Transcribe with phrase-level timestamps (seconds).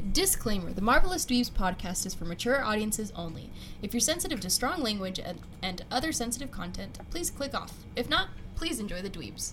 [0.00, 3.50] Disclaimer The Marvelous Dweebs podcast is for mature audiences only.
[3.82, 7.72] If you're sensitive to strong language and, and other sensitive content, please click off.
[7.96, 9.52] If not, please enjoy the dweebs.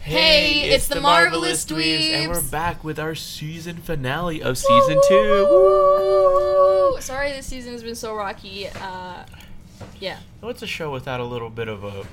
[0.00, 2.10] Hey, it's the Marvelous Dweebs.
[2.12, 5.46] and we're back with our season finale of season two.
[5.50, 7.00] Woo!
[7.00, 8.68] Sorry this season has been so rocky.
[8.68, 9.24] Uh,
[9.98, 10.18] yeah.
[10.40, 12.06] What's a show without a little bit of a,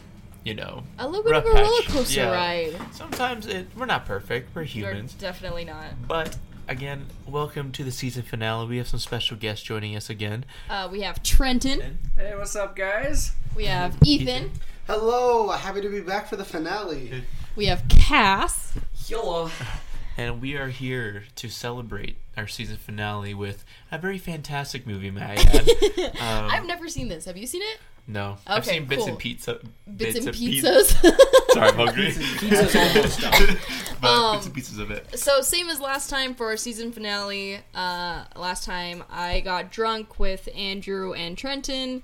[0.44, 1.64] you know, A little bit rough of a patch?
[1.64, 2.32] roller coaster Yeah.
[2.32, 2.76] ride.
[2.94, 4.56] Sometimes it, we're not perfect.
[4.56, 5.14] We're We're humans.
[5.14, 6.08] definitely not.
[6.08, 6.36] But
[6.68, 8.67] again, welcome to the season finale.
[8.67, 10.45] We have some special guests joining us again.
[10.70, 11.99] Uh, we have Trenton.
[12.16, 13.34] Hey, what's up, guys?
[13.55, 14.52] We have Ethan.
[14.88, 17.23] Hello, happy to be back for the finale.
[17.55, 18.77] We have Cass.
[19.07, 19.49] Hello.
[20.18, 25.21] And we are here to celebrate our season finale with a very fantastic movie, may
[25.21, 25.70] I add.
[26.23, 27.26] Um, I've never seen this.
[27.26, 27.80] Have you seen it?
[28.07, 29.09] No, I've Okay, seen bits cool.
[29.09, 29.59] and pizza.
[29.95, 31.02] Bits, and of pizzas.
[31.02, 31.17] pizza-
[31.53, 32.05] Sorry, I'm hungry.
[32.12, 33.57] Pizza's almost done.
[34.02, 35.17] but Um, bits and pieces of it.
[35.20, 37.59] So same as last time for our season finale.
[37.73, 42.04] Uh, last time I got drunk with Andrew and Trenton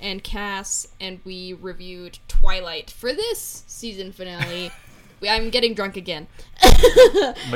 [0.00, 2.90] and Cass, and we reviewed Twilight.
[2.90, 4.70] For this season finale,
[5.28, 6.26] I'm getting drunk again.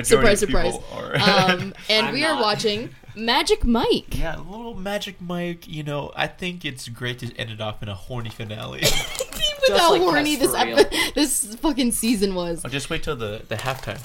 [0.03, 0.75] surprise, surprise.
[0.93, 1.17] Are.
[1.17, 2.43] Um, and I'm we are not.
[2.43, 4.17] watching Magic Mike.
[4.19, 5.67] yeah, a little Magic Mike.
[5.67, 8.81] You know, I think it's great to end it off in a horny finale.
[8.83, 12.64] With Just how like horny this epi- this fucking season was.
[12.64, 14.00] I'll just wait till the the halftime.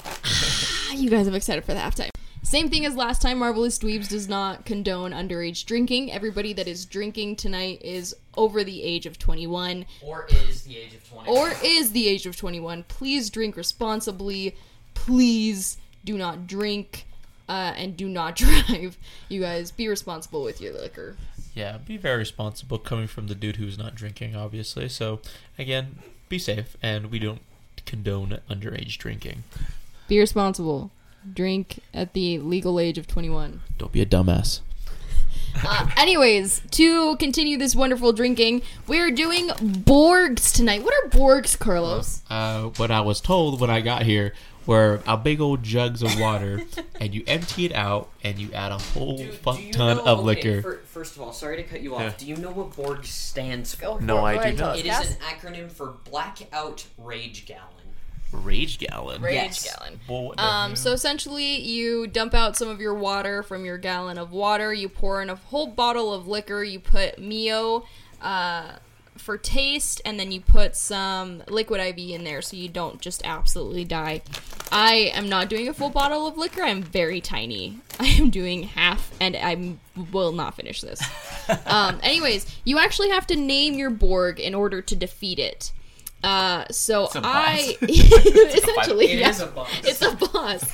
[0.92, 2.10] You guys are excited for the halftime.
[2.42, 3.38] Same thing as last time.
[3.38, 6.12] Marvelous Dweebs does not condone underage drinking.
[6.12, 10.92] Everybody that is drinking tonight is over the age of 21 Or is the age
[10.94, 11.30] of 20.
[11.30, 12.84] or is the age of 21.
[12.88, 14.54] Please drink responsibly.
[14.92, 17.06] Please do not drink
[17.48, 18.98] uh, and do not drive.
[19.28, 21.16] You guys be responsible with your liquor.
[21.54, 24.88] Yeah, be very responsible coming from the dude who's not drinking, obviously.
[24.88, 25.20] So
[25.58, 25.96] again,
[26.28, 27.42] be safe, and we don't
[27.84, 29.44] condone underage drinking.
[30.08, 30.90] Be responsible.
[31.30, 33.60] Drink at the legal age of 21.
[33.78, 34.60] Don't be a dumbass.
[35.64, 40.82] Uh, anyways, to continue this wonderful drinking, we're doing Borgs tonight.
[40.82, 42.22] What are Borgs, Carlos?
[42.30, 44.32] Uh, what I was told when I got here
[44.66, 46.62] were a big old jugs of water,
[47.00, 50.04] and you empty it out, and you add a whole Do- fuck do ton know-
[50.04, 50.62] of okay, liquor.
[50.62, 52.00] fir- first of all, sorry to cut you off.
[52.02, 52.12] Yeah.
[52.18, 54.00] Do you know what Borg stands for?
[54.00, 54.78] No, I do not.
[54.78, 57.66] It is an acronym for Blackout Rage Gallon.
[58.30, 59.20] Rage gallon.
[59.20, 59.64] Rage Yes.
[59.76, 60.00] gallon.
[60.08, 64.32] Well, Um, so essentially, you dump out some of your water from your gallon of
[64.32, 64.72] water.
[64.72, 66.64] You pour in a whole bottle of liquor.
[66.64, 67.84] You put Mio
[68.22, 68.76] uh,
[69.22, 73.22] for taste, and then you put some liquid IV in there so you don't just
[73.24, 74.22] absolutely die.
[74.72, 76.62] I am not doing a full bottle of liquor.
[76.62, 77.78] I'm very tiny.
[78.00, 79.76] I am doing half, and I
[80.10, 81.00] will not finish this.
[81.66, 85.72] um, anyways, you actually have to name your Borg in order to defeat it.
[86.24, 87.24] Uh, so a boss.
[87.24, 89.30] I essentially It yeah.
[89.30, 89.68] is a boss.
[89.82, 90.64] It's a boss.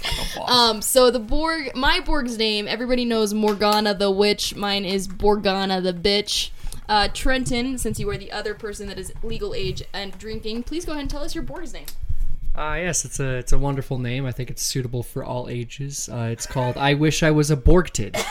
[0.46, 4.54] Um, so the Borg, my Borg's name, everybody knows Morgana the witch.
[4.56, 6.50] Mine is Borgana the bitch.
[6.88, 10.86] Uh, Trenton, since you are the other person that is legal age and drinking, please
[10.86, 11.86] go ahead and tell us your Borg's name.
[12.54, 14.24] Uh, yes, it's a it's a wonderful name.
[14.26, 16.08] I think it's suitable for all ages.
[16.08, 18.14] Uh, it's called "I Wish I Was a Borgtid."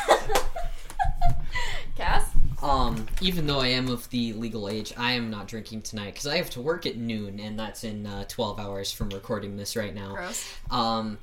[1.96, 2.30] Cass.
[2.62, 6.28] Um, even though I am of the legal age, I am not drinking tonight because
[6.28, 9.76] I have to work at noon, and that's in uh, 12 hours from recording this
[9.76, 10.16] right now.
[10.16, 10.54] Gross.
[10.72, 11.20] Um,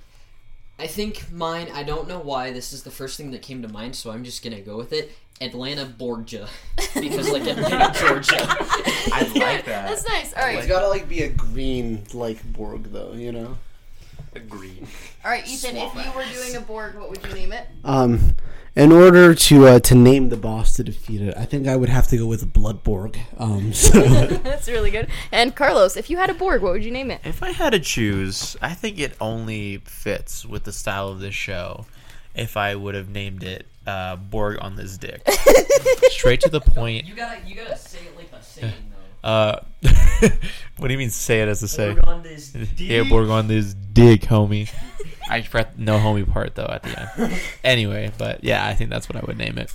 [0.79, 1.69] I think mine.
[1.75, 4.25] I don't know why this is the first thing that came to mind, so I'm
[4.25, 5.13] just gonna go with it.
[5.41, 6.49] Atlanta Borgia,
[6.95, 8.37] because like Atlanta, Georgia.
[8.39, 9.89] I like that.
[9.89, 10.33] That's nice.
[10.35, 10.59] All right.
[10.59, 13.57] It's gotta like be a green like Borg though, you know.
[14.35, 14.81] Agree.
[15.25, 15.77] All right, Ethan.
[15.77, 17.69] If you were doing a Borg, what would you name it?
[17.85, 18.37] Um,
[18.77, 21.89] in order to uh, to name the boss to defeat it, I think I would
[21.89, 23.17] have to go with Bloodborg.
[23.39, 25.09] Um, so That's really good.
[25.31, 27.21] And Carlos, if you had a Borg, what would you name it?
[27.25, 31.35] If I had to choose, I think it only fits with the style of this
[31.35, 31.87] show.
[32.35, 35.23] If I would have named it uh, Borg on this dick,
[36.11, 37.07] straight to the point.
[37.07, 39.29] You gotta, you gotta say it like a saying though.
[39.29, 39.61] Uh,
[40.79, 41.11] what do you mean?
[41.11, 41.93] Say it as a say.
[41.93, 42.69] Borg on this dick.
[42.79, 44.73] Yeah, Borg on this dick, homie.
[45.29, 47.41] I forgot no homie part though at the end.
[47.63, 49.73] Anyway, but yeah, I think that's what I would name it.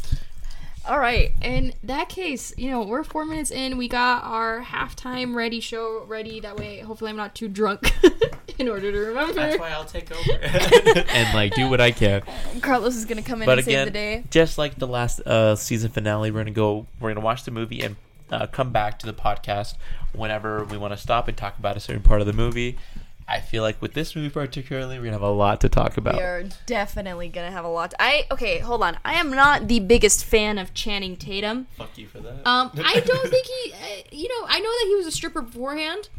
[0.88, 1.34] All right.
[1.44, 3.78] In that case, you know, we're four minutes in.
[3.78, 6.39] We got our halftime ready show ready.
[6.39, 7.94] That way, hopefully, I'm not too drunk
[8.60, 9.34] in order to remember.
[9.34, 12.22] That's why I'll take over and like do what I can.
[12.62, 14.24] Carlos is gonna come in But and again, save the day.
[14.30, 16.86] just like the last uh, season finale, we're gonna go.
[17.00, 17.96] We're gonna watch the movie and
[18.32, 19.76] uh, come back to the podcast
[20.14, 22.78] whenever we want to stop and talk about a certain part of the movie.
[23.32, 26.16] I feel like with this movie particularly, we're gonna have a lot to talk about.
[26.16, 27.92] We are definitely gonna have a lot.
[27.92, 28.98] To- I okay, hold on.
[29.06, 31.68] I am not the biggest fan of Channing Tatum.
[31.78, 32.48] Fuck you for that.
[32.48, 33.72] Um, I don't think he.
[33.72, 33.78] Uh,
[34.12, 36.10] you know, I know that he was a stripper beforehand,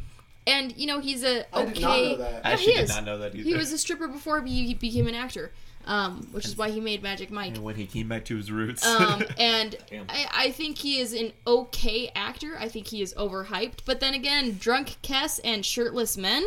[0.50, 1.61] and you know he's a okay.
[1.61, 2.47] I did not know that.
[2.47, 2.88] I Yeah, actually he did is.
[2.91, 3.43] not know that either.
[3.44, 5.52] He was a stripper before he, he became an actor.
[5.87, 7.55] um, which is why he made Magic Mike.
[7.55, 8.85] And when he came back to his roots.
[8.87, 9.76] Um, and
[10.11, 12.56] I, I think he is an okay actor.
[12.58, 13.79] I think he is overhyped.
[13.87, 16.44] But then again, drunk Kess and shirtless men,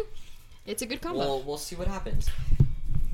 [0.67, 1.19] it's a good combo.
[1.19, 2.29] We'll we'll see what happens.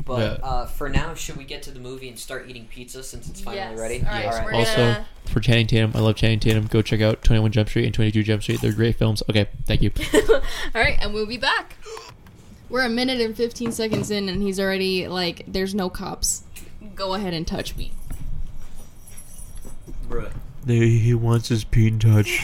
[0.10, 0.46] But Yeah.
[0.48, 3.42] uh, for now, should we get to the movie and start eating pizza since it's
[3.42, 3.80] finally Yes.
[3.80, 4.00] ready?
[4.00, 6.66] All right, All so also, gonna- for Channing Tatum, I love Channing Tatum.
[6.66, 8.60] Go check out 21 Jump Street and 22 Jump Street.
[8.60, 9.22] They're great films.
[9.30, 9.92] Okay, thank you.
[10.34, 10.42] All
[10.74, 11.76] right, and we'll be back.
[12.70, 16.42] We're a minute and 15 seconds in, and he's already like, there's no cops.
[16.96, 17.92] Go ahead and touch me.
[20.10, 20.32] Bruh.
[20.66, 22.40] he wants his peen touch.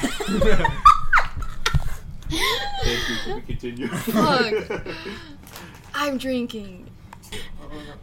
[3.47, 3.88] continue.
[3.88, 4.53] Fuck.
[5.95, 6.89] I'm drinking.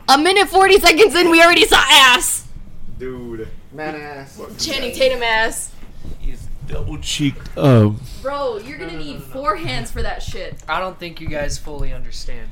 [0.08, 2.46] A minute 40 seconds in, we already saw ass.
[2.98, 4.40] Dude, Man ass.
[4.58, 5.72] Channing Tatum ass.
[6.18, 7.56] he's double cheeked.
[7.56, 10.62] Um, Bro, you're gonna need four hands for that shit.
[10.68, 12.48] I don't think you guys fully understand.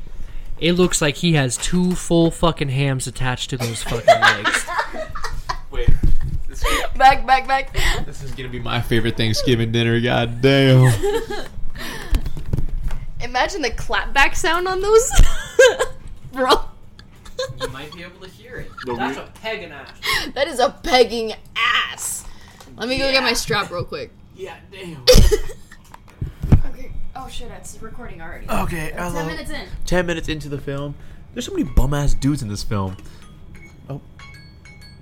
[0.58, 4.66] It looks like he has two full fucking hams attached to those fucking legs.
[5.70, 5.88] wait.
[6.48, 6.62] This,
[6.96, 7.72] Back, back, back.
[8.04, 9.98] this is gonna be my favorite Thanksgiving dinner.
[10.00, 10.92] God damn.
[13.22, 15.10] Imagine the clapback sound on those.
[16.32, 16.50] Bro,
[17.60, 18.70] You might be able to hear it.
[18.87, 19.90] No, That's we- a pegging ass.
[20.34, 22.25] that is a pegging ass.
[22.76, 24.10] Let me go get my strap real quick.
[24.37, 25.04] Yeah, damn.
[26.66, 26.90] Okay.
[27.16, 28.48] Oh shit, it's recording already.
[28.48, 29.26] Okay, Ten hello.
[29.26, 29.66] minutes in.
[29.87, 30.94] Ten minutes into the film,
[31.34, 32.96] there's so many bum ass dudes in this film.
[33.88, 34.00] Oh.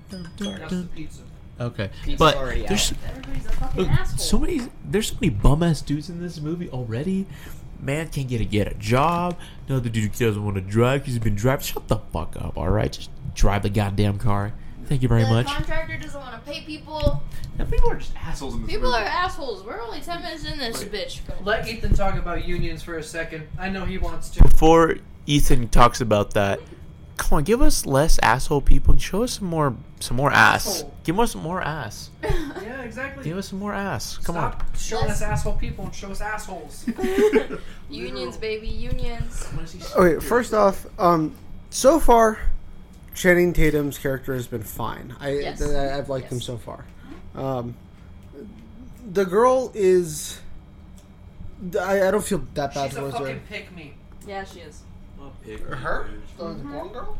[0.09, 0.25] That's
[0.71, 1.21] the pizza.
[1.59, 2.35] Okay, Pizza's but
[2.67, 2.97] there's out.
[3.09, 4.17] Everybody's a fucking look, asshole.
[4.17, 4.61] so many.
[4.85, 7.25] There's so many bum ass dudes in this movie already.
[7.81, 9.37] Man can't get a get a job.
[9.67, 11.05] Another dude doesn't want to drive.
[11.05, 11.65] He's been driving.
[11.65, 12.57] Shut the fuck up.
[12.57, 14.53] All right, just drive the goddamn car.
[14.85, 15.45] Thank you very the much.
[15.45, 17.21] contractor doesn't want to pay people.
[17.57, 19.03] Now, people are just assholes in this People movie.
[19.03, 19.63] are assholes.
[19.63, 21.19] We're only ten minutes in this bitch.
[21.45, 23.47] Let Ethan talk about unions for a second.
[23.59, 24.41] I know he wants to.
[24.43, 24.95] Before
[25.27, 26.59] Ethan talks about that,
[27.19, 30.65] come on, give us less asshole people and show us some more, some more ass.
[30.67, 30.93] Asshole.
[31.03, 32.09] Give us some more ass.
[32.23, 33.23] Yeah, exactly.
[33.23, 34.17] Give us some more ass.
[34.17, 34.51] Come on.
[34.51, 36.85] Stop showing us asshole people and show us assholes.
[37.89, 39.47] Unions, baby, unions.
[39.95, 41.33] Okay, first off, um,
[41.69, 42.39] so far,
[43.15, 45.15] Channing Tatum's character has been fine.
[45.19, 45.59] I, Yes.
[45.59, 46.45] th- I've liked him Yes.
[46.47, 46.85] so far.
[47.35, 47.75] Um,
[49.11, 50.39] the girl is.
[51.79, 52.87] I, I don't feel that bad for her.
[52.89, 53.25] She's a towards her.
[53.25, 53.93] fucking pick me.
[54.27, 54.81] Yeah, she is.
[55.69, 56.09] Her?
[56.37, 57.17] The blonde girl?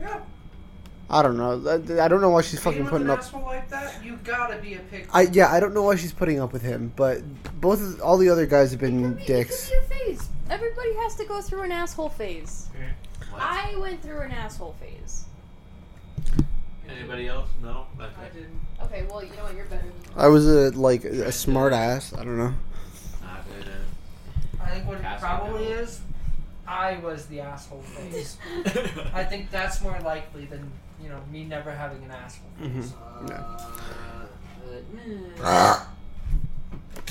[0.00, 0.20] Yeah.
[1.08, 1.60] I don't know.
[1.68, 3.32] I, I don't know why she's fucking putting an up.
[3.32, 5.08] like that, you gotta be a pick.
[5.12, 7.20] I yeah, I don't know why she's putting up with him, but
[7.60, 9.70] both of, all the other guys have been dicks.
[9.70, 10.28] your phase.
[10.48, 12.68] Everybody has to go through an asshole phase.
[13.34, 15.24] I went through an asshole phase.
[16.88, 17.48] Anybody else?
[17.62, 17.86] No.
[17.98, 18.60] I didn't.
[18.82, 19.54] Okay, well, you know what?
[19.54, 20.16] You're better than me.
[20.16, 22.12] I was a like a smart ass.
[22.12, 22.54] I don't know.
[24.62, 26.00] I think what it Asshole probably is,
[26.70, 28.36] I was the asshole face.
[29.12, 30.70] I think that's more likely than
[31.02, 32.80] you know me never having an asshole mm-hmm.
[32.80, 32.92] face.
[35.40, 35.84] Yeah.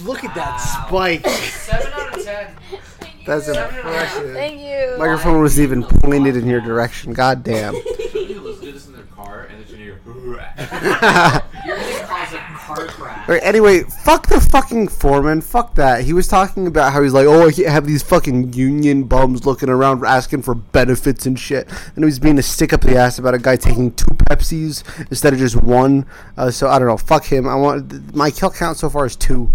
[0.03, 0.85] Look at that Wow.
[0.87, 1.27] spike.
[1.27, 2.55] Seven out of ten.
[3.25, 3.85] That's Seven out of ten.
[3.85, 4.33] impressive.
[4.33, 4.95] Thank you.
[4.97, 7.11] Microphone was even pointed in your direction.
[7.11, 7.75] God damn.
[7.75, 12.85] People listen to this in their car and then you You're gonna cause a car
[12.87, 13.27] crash.
[13.27, 15.41] Alright, anyway, fuck the fucking foreman.
[15.41, 16.03] Fuck that.
[16.03, 19.69] He was talking about how he's like, oh, I have these fucking union bums looking
[19.69, 21.67] around asking for benefits and shit.
[21.95, 24.83] And he was being a stick up the ass about a guy taking two Pepsis
[25.09, 26.05] instead of just one.
[26.37, 26.97] Uh, so I don't know.
[26.97, 27.47] Fuck him.
[27.47, 29.51] I want my kill count so far is two.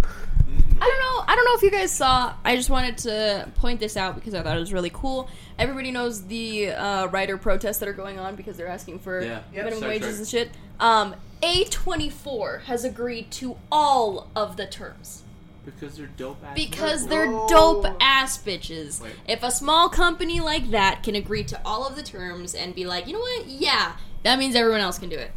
[0.80, 1.13] I don't know.
[1.34, 2.32] I don't know if you guys saw.
[2.44, 5.28] I just wanted to point this out because I thought it was really cool.
[5.58, 9.40] Everybody knows the uh, writer protests that are going on because they're asking for Yeah.
[9.52, 10.18] Yep, minimum Star wages Trek.
[10.18, 10.50] and shit.
[10.78, 15.24] Um, A24 has agreed to all of the terms
[15.64, 16.54] because they're dope ass.
[16.54, 17.96] because they're dope Oh.
[18.00, 19.02] ass bitches.
[19.02, 19.14] Wait.
[19.26, 22.84] If a small company like that can agree to all of the terms and be
[22.86, 23.46] like, you know what?
[23.48, 25.32] Yeah, that means everyone else can do it.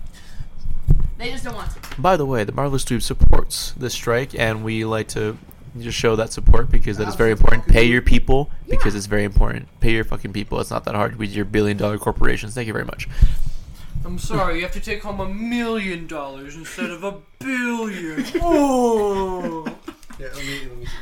[1.18, 2.00] They just don't want to.
[2.00, 5.40] By the way, the Marvelous Tube supports the strike, and we like to
[5.82, 7.68] just show that support because that is very important.
[7.68, 8.98] Pay your people because Yeah.
[8.98, 9.68] it's very important.
[9.80, 10.60] Pay your fucking people.
[10.60, 12.54] It's not that hard with your billion dollar corporations.
[12.54, 13.08] Thank you very much.
[14.06, 18.24] I'm sorry, you have to take home a million dollars instead of a billion.
[18.42, 19.68] Oh.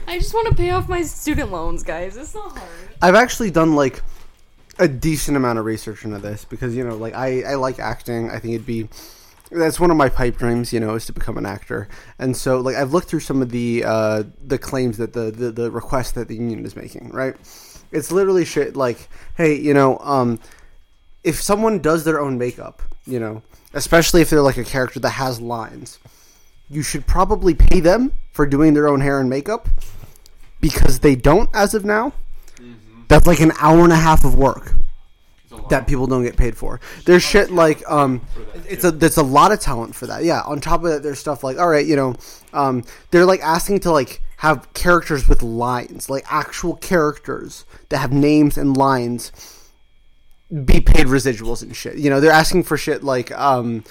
[0.08, 2.18] I just want to pay off my student loans, guys.
[2.18, 2.70] It's not hard.
[3.02, 4.02] I've actually done like
[4.78, 8.30] a decent amount of research into this because you know, like I, I like acting.
[8.30, 8.90] I think it'd be
[9.56, 11.88] that's one of my pipe dreams, you know, is to become an actor.
[12.20, 15.52] And so, like, I've looked through some of the uh, the claims that the, the
[15.52, 17.10] the requests that the union is making.
[17.10, 17.36] Right?
[17.92, 19.08] It's literally shit like,
[19.38, 20.40] hey, you know, um,
[21.24, 23.42] if someone does their own makeup, you know,
[23.74, 26.00] especially if they're like a character that has lines,
[26.70, 29.70] you should probably pay them for doing their own hair and makeup
[30.62, 32.14] because they don't as of now.
[33.08, 34.74] That's like an hour and a half of work.
[35.70, 36.80] That people don't get paid for.
[37.06, 38.22] There's shit like um,
[38.68, 40.24] it's a there's a lot of talent for that.
[40.24, 40.42] Yeah.
[40.42, 42.16] On top of that, there's stuff like all right, you know,
[42.54, 48.12] um, they're like asking to like have characters with lines, like actual characters that have
[48.12, 49.32] names and lines,
[50.66, 51.98] be paid residuals and shit.
[51.98, 53.84] You know, they're asking for shit like um.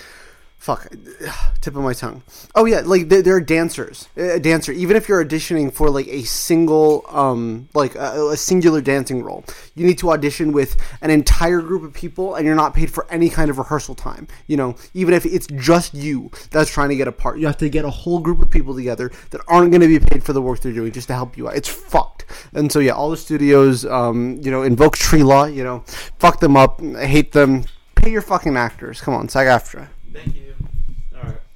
[0.64, 0.88] Fuck,
[1.60, 2.22] tip of my tongue.
[2.54, 4.08] Oh yeah, like there, are dancers.
[4.16, 8.80] A dancer, even if you're auditioning for like a single, um, like a, a singular
[8.80, 9.44] dancing role,
[9.74, 13.06] you need to audition with an entire group of people, and you're not paid for
[13.10, 14.26] any kind of rehearsal time.
[14.46, 17.58] You know, even if it's just you that's trying to get a part, you have
[17.58, 20.32] to get a whole group of people together that aren't going to be paid for
[20.32, 21.56] the work they're doing just to help you out.
[21.56, 22.24] It's fucked.
[22.54, 25.44] And so yeah, all the studios, um, you know, invoke tree law.
[25.44, 25.80] You know,
[26.18, 26.80] fuck them up.
[26.80, 27.64] Hate them.
[27.96, 29.02] Pay your fucking actors.
[29.02, 29.88] Come on, SAG-AFTRA.
[30.14, 30.53] Thank you.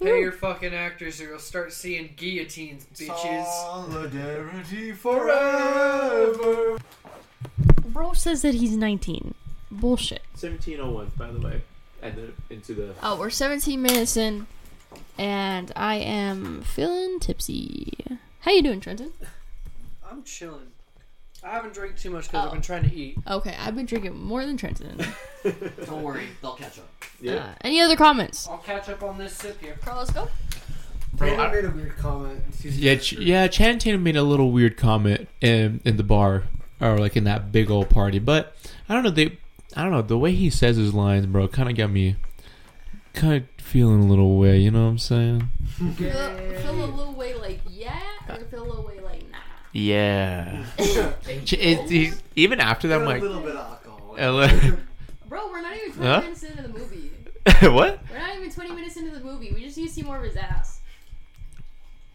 [0.00, 0.14] All right.
[0.14, 3.44] Pay your fucking actors or you'll start seeing guillotines, bitches.
[3.44, 6.78] Solidarity forever.
[7.86, 9.34] Bro says that he's 19.
[9.70, 10.22] Bullshit.
[10.40, 11.62] 1701, by the way.
[12.00, 12.94] And then into the.
[13.02, 14.46] Oh, we're 17 minutes in,
[15.18, 17.92] and I am feeling tipsy.
[18.40, 19.12] How you doing, Trenton?
[20.08, 20.68] I'm chilling.
[21.42, 22.46] I haven't drank too much because Oh.
[22.46, 23.18] I've been trying to eat.
[23.26, 25.04] Okay, I've been drinking more than Trenton.
[25.86, 26.88] Don't worry, they'll catch up.
[27.20, 27.34] Yeah.
[27.34, 28.46] Uh, any other comments?
[28.48, 29.76] I'll catch up on this sip here.
[29.82, 30.28] Carlos, go.
[31.14, 32.42] Brandon made a weird comment.
[32.62, 33.48] Yeah, Ch- yeah.
[33.48, 36.44] Channing Tatum made a little weird comment in in the bar
[36.80, 38.54] or like in that big old party, but
[38.88, 39.10] I don't know.
[39.10, 39.38] They,
[39.74, 40.02] I don't know.
[40.02, 42.16] The way he says his lines, bro, kind of got me
[43.14, 44.58] kind of feeling a little way.
[44.58, 45.48] You know what I'm saying?
[45.76, 47.98] Feel, feel a little way like yeah,
[48.28, 49.38] or feel a little way like nah.
[49.72, 50.64] Yeah.
[51.44, 54.14] Ch- it, he- even after that, I'm like, little bit of alcohol.
[54.18, 54.48] uh,
[55.28, 56.20] Bro, we're not even 20 Huh?
[56.22, 57.07] minutes into the movie.
[57.72, 57.98] what?
[58.10, 59.52] We're not even 20 minutes into the movie.
[59.52, 60.80] We just need to see more of his ass.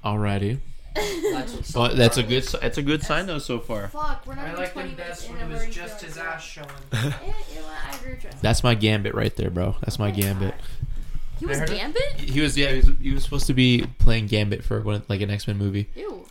[0.04, 0.60] Alrighty.
[0.96, 2.44] That's what's Well, that's a good.
[2.44, 3.88] si- That's a good sign though so far.
[3.88, 5.76] Fuck, we're not I even liked 20 him minutes best in when it and was
[5.76, 6.68] just his ass showing.
[6.92, 7.00] Yeah,
[7.50, 7.78] you know what?
[7.92, 8.40] I agree with Trenton.
[8.44, 9.76] That's my gambit right there, bro.
[9.82, 10.54] That's my oh gambit.
[11.40, 12.04] He was heard of- Gambit?
[12.20, 12.70] He was yeah.
[12.72, 15.58] He was, he was supposed to be playing Gambit for one, like an X Men
[15.58, 15.90] movie.
[15.96, 16.26] Ew.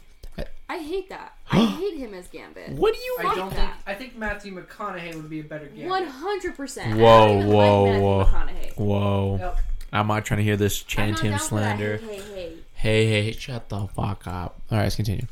[0.73, 1.35] I- I hate that.
[1.51, 2.71] I hate him as Gambit.
[2.71, 3.17] What do you?
[3.21, 3.57] I don't that.
[3.57, 3.71] think.
[3.87, 5.87] I think Matthew McConaughey would be a better Gambit.
[5.89, 6.99] One hundred percent.
[6.99, 8.25] Whoa, whoa, whoa.
[8.25, 8.77] McConaughey.
[8.77, 9.37] Whoa.
[9.39, 9.59] Yep.
[9.93, 11.77] I'm not trying to hear this I'm Channing not Tatum down for that.
[11.79, 11.97] slander.
[11.99, 12.53] Hey, hey, hey.
[12.75, 14.61] Hey, hey, shut the fuck up.
[14.71, 15.27] All right, let's continue.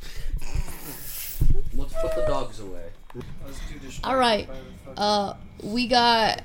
[1.75, 2.85] Let's put the dogs away.
[3.14, 4.47] Let's do this All right.
[4.47, 6.42] by the fucking Uh, we got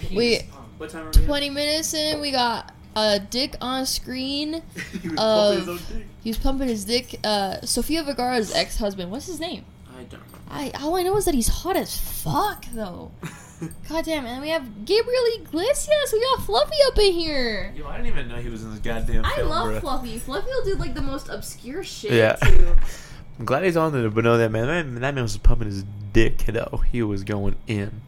[0.00, 0.40] penis we-
[0.78, 1.26] What time are we?
[1.26, 2.20] twenty minutes in.
[2.20, 4.62] We got a dick on screen.
[5.02, 6.06] he was Uh, pumping his own dick.
[6.24, 7.20] He's pumping his dick.
[7.24, 9.10] Uh, Sofia Vergara's ex-husband.
[9.10, 9.64] What's his name?
[9.96, 10.38] I don't know.
[10.50, 13.10] I all I know is that he's hot as fuck though.
[13.88, 16.12] God damn, and we have Gabriel Iglesias.
[16.12, 17.74] We got Fluffy up in here.
[17.76, 19.80] Yo, I didn't even know he was in this goddamn I film, love bro.
[19.80, 20.18] Fluffy.
[20.18, 22.12] Fluffy will do like the most obscure shit.
[22.12, 22.36] Yeah.
[22.36, 22.76] Too.
[23.40, 25.66] I'm glad he's on there, but no, that man, that man, that man was pumping
[25.68, 26.82] his dick, though.
[26.90, 28.00] He was going in.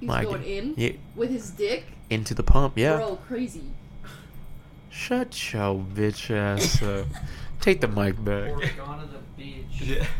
[0.00, 0.44] He's My going God.
[0.46, 1.84] in Yeah, with his dick.
[2.10, 2.96] into the pump, yeah.
[2.96, 3.62] Bro, crazy.
[4.92, 7.06] Shut your bitch ass up.
[7.60, 8.50] Take the mic back.
[8.52, 9.64] Organa the bitch.
[9.80, 10.06] Yeah.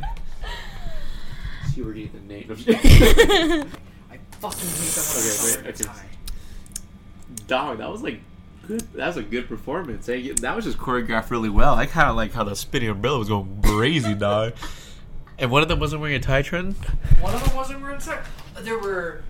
[1.74, 2.44] You were the name.
[2.50, 2.54] I
[4.40, 5.64] fucking hate that Okay, one.
[5.64, 6.08] wait, okay.
[7.46, 8.20] Dog, that was like
[8.66, 8.80] good.
[8.92, 10.06] That was a good performance.
[10.06, 10.16] Eh?
[10.16, 11.74] Hey, that was just choreographed really well.
[11.74, 14.52] I kind of like how the spinning umbrella was going crazy, dog.
[15.38, 16.74] And one of them wasn't wearing a tie trend.
[17.20, 18.22] One of them wasn't wearing a tie.
[18.60, 19.22] There were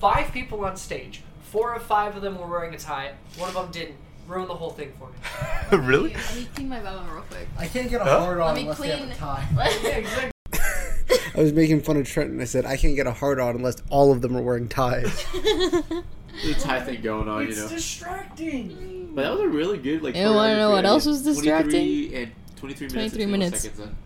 [0.00, 1.22] five people on stage.
[1.42, 3.12] Four or five of them were wearing a tie.
[3.36, 3.96] One of them didn't.
[4.28, 5.84] Ruined the whole thing for me.
[5.86, 6.14] really?
[6.14, 7.48] Let me clean my bum real quick.
[7.58, 8.20] I can't get a Huh?
[8.20, 9.46] hard Let on me unless they have a tie.
[11.34, 12.40] I was making fun of Trenton.
[12.40, 15.24] I said I can't get a hard on unless all of them are wearing ties.
[15.32, 17.68] The tie thing going on, you It's know.
[17.68, 19.12] distracting.
[19.14, 20.14] But that was a really good like.
[20.16, 22.92] You wanna know what else was 23 and 23 minutes.
[23.14, 23.60] 23 and minutes.
[23.62, 23.96] Seconds in.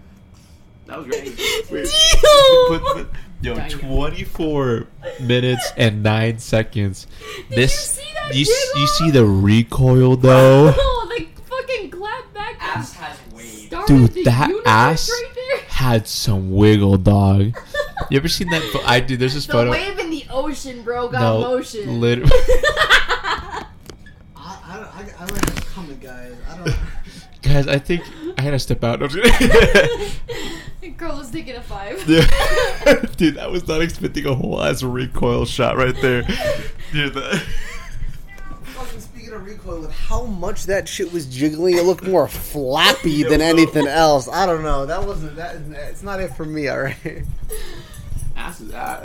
[0.87, 1.26] That was great.
[1.70, 1.88] Wait.
[2.68, 3.08] Put the-
[3.43, 3.69] yo, Damn.
[3.71, 4.87] 24
[5.21, 7.07] minutes and 9 seconds.
[7.50, 8.00] this
[8.33, 10.75] you see that you, you see the recoil though?
[10.78, 12.57] Oh, like fucking clap back.
[12.61, 13.71] Ass has wave.
[13.87, 15.59] Dude, the that ass right there.
[15.69, 17.57] Had some wiggle, dog.
[18.11, 18.62] You ever seen that?
[18.62, 19.16] Pho- I do.
[19.16, 19.71] There's this The photo.
[19.73, 22.00] wave in the ocean, bro, got No, motion.
[22.00, 23.64] lit- I,
[24.37, 24.45] I,
[24.78, 26.35] I, I like this comment, guys.
[26.49, 26.76] I don't.
[27.43, 28.02] Guys, I think
[28.38, 29.00] I had to step out.
[30.99, 31.31] No, I'm just kidding.
[31.31, 32.09] Carlos taking a five.
[32.09, 33.05] Yeah.
[33.16, 36.23] Dude, that was not expecting a whole ass recoil shot right there.
[36.93, 37.43] Dude, that.
[38.64, 43.23] Fucking speaking of recoil, with how much that shit was jiggling, it looked more flappy
[43.28, 44.28] than anything else.
[44.28, 44.87] I don't know.
[44.87, 45.57] That wasn't that.
[45.90, 46.69] It's not it for me.
[46.69, 47.25] All right.
[48.37, 49.02] Ass is that.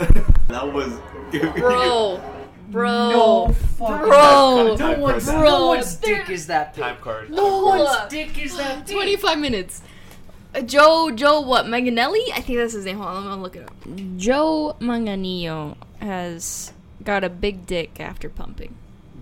[0.48, 0.92] That was.
[1.56, 2.20] Bro.
[2.68, 3.10] Bro.
[3.10, 3.48] No
[3.78, 4.08] fucking.
[4.08, 4.76] Bro.
[4.78, 5.24] Time No one's.
[5.26, 6.84] Bro, no one's there- dick is that big.
[6.84, 7.30] Time card.
[7.30, 8.94] No one's dick is that big.
[8.94, 9.82] 25 minutes.
[10.54, 12.14] Uh, Joe, Joe, what, Manganiello?
[12.34, 12.96] I think that's his name.
[12.98, 13.74] Hold on, I'm gonna look it up.
[14.16, 16.72] Joe Manganiello has
[17.04, 18.74] got a big dick after pumping.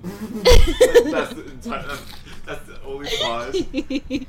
[0.03, 1.87] that's the entire.
[1.87, 2.03] That's,
[2.47, 3.55] that's the only pause.
[3.73, 4.29] Like,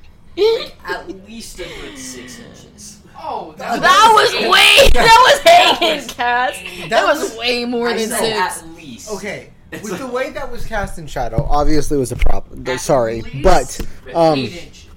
[0.85, 2.99] at least a good six inches.
[3.23, 4.89] Oh, That was way.
[4.93, 6.17] That was hanging, cast.
[6.17, 6.55] That,
[6.89, 8.63] That was, was- way more I than said six.
[8.63, 9.11] at least.
[9.11, 12.65] Okay, It's with like- the way that was cast in shadow, obviously was a problem.
[12.77, 13.79] Sorry, least but
[14.15, 14.87] um, eight inches.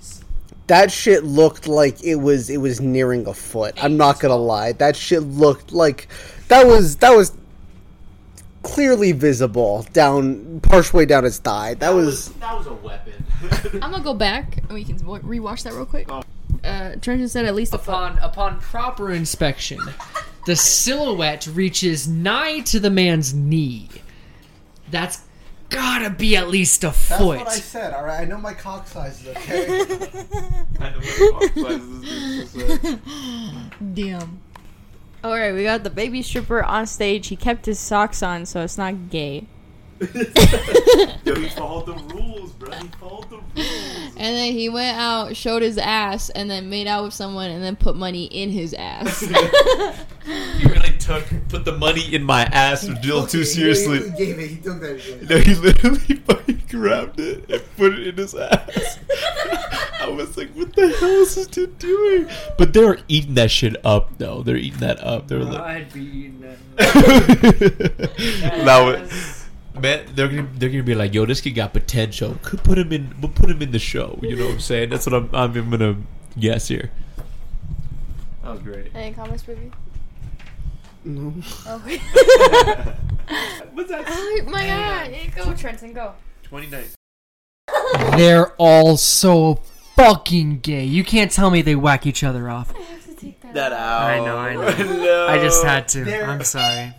[0.67, 3.83] That shit looked like it was it was nearing a foot.
[3.83, 4.73] I'm not gonna lie.
[4.73, 6.09] That shit looked like
[6.49, 7.33] that was that was
[8.63, 11.75] clearly visible down partially down his thigh.
[11.75, 13.25] That was that was a weapon.
[13.75, 16.07] I'm gonna go back and we can wa- rewatch that real quick.
[16.11, 16.23] Oh.
[16.63, 17.77] Uh, Trenton said at least a.
[17.77, 19.81] Upon upon proper inspection,
[20.47, 23.89] the silhouette reaches nigh to the man's knee.
[24.91, 25.19] That's
[25.75, 27.39] gotta be at least a foot.
[27.39, 27.93] That's what I said.
[27.93, 29.81] All right, I know my cock size is okay.
[30.81, 31.01] I know
[31.33, 34.41] what the fuck Damn.
[35.23, 37.29] All right, we got the baby stripper on stage.
[37.29, 39.47] He kept his socks on, so it's not gay.
[39.99, 41.09] This is.
[41.25, 42.71] Yo, he followed the rules, bro.
[42.73, 44.15] He followed the rules.
[44.17, 47.63] And then he went out, showed his ass, and then made out with someone, and
[47.63, 49.25] then put money in his ass.
[50.27, 53.99] He really took put the money in my ass a little too seriously.
[54.17, 54.49] gave it.
[54.49, 54.99] He took that.
[54.99, 55.29] shit.
[55.29, 58.99] No, he literally fucking grabbed it and put it in his ass.
[60.01, 62.27] I was like, what the hell is this dude doing?
[62.57, 64.43] But they were eating that shit up, though.
[64.43, 65.29] They're eating that up.
[65.29, 66.59] They were like, I'd be eating that.
[66.79, 69.07] That now,
[69.81, 72.37] man, they're gonna they're gonna be like, yo, this kid got potential.
[72.43, 73.15] Could put him in.
[73.21, 74.19] We'll put him in the show.
[74.23, 74.91] You know what I'm saying?
[74.91, 75.31] That's what I'm.
[75.35, 75.97] I'm gonna
[76.39, 76.91] guess here.
[78.43, 78.91] That was great.
[78.95, 79.71] Any comments, baby?
[81.05, 81.35] No.
[81.67, 81.99] Okay.
[83.73, 84.05] What's that?
[84.07, 85.11] oh my god.
[85.13, 86.15] Yeah, Go, Trenton, go.
[86.43, 86.85] Twenty nine.
[88.17, 89.57] They're all so
[89.97, 90.85] fucking gay.
[90.85, 92.75] You can't tell me they whack each other off.
[92.75, 93.55] I have to take that.
[93.55, 94.03] That out.
[94.03, 94.63] I know, I know.
[95.05, 95.27] no.
[95.29, 96.05] I just had to.
[96.05, 96.93] They're- I'm sorry.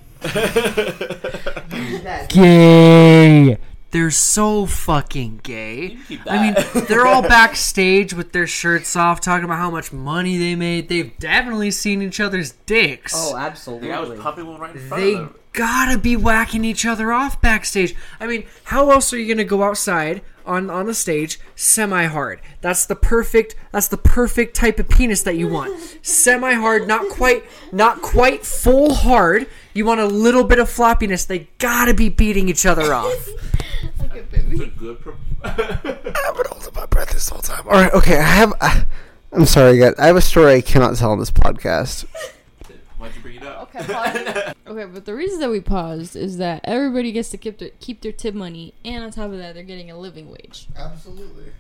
[2.04, 2.28] That.
[2.30, 3.58] Gay.
[3.92, 5.98] They're so fucking gay.
[6.28, 10.54] I mean, they're all backstage with their shirts off, talking about how much money they
[10.56, 10.90] made.
[10.90, 13.14] They've definitely seen each other's dicks.
[13.16, 13.90] Oh, The guy absolutely.
[13.90, 15.36] was pumping one right in front they of them.
[15.54, 17.96] gotta be whacking each other off backstage.
[18.20, 22.42] I mean, how else are you gonna go outside on on the stage semi hard?
[22.60, 23.56] That's the perfect.
[23.72, 25.80] That's the perfect type of penis that you want.
[26.02, 29.48] Semi hard, not quite, not quite full hard.
[29.76, 31.28] You want a little bit of floppiness.
[31.28, 33.14] They gotta be beating each other off.
[34.02, 34.64] Okay, baby.
[34.64, 34.98] A good.
[35.44, 37.66] I've been holding my breath this whole time.
[37.68, 38.18] All right, okay.
[38.18, 38.54] I have.
[38.62, 38.86] I,
[39.34, 39.94] I'm sorry, guys.
[40.00, 42.06] I have a story I cannot tell on this podcast.
[42.98, 43.76] Why'd you bring it up?
[43.76, 44.54] Okay, pause.
[44.68, 48.02] okay, but the reason that we paused is that everybody gets to keep their keep
[48.02, 50.68] their tip money, and on top of that, they're getting a living wage.
[50.78, 51.52] Absolutely.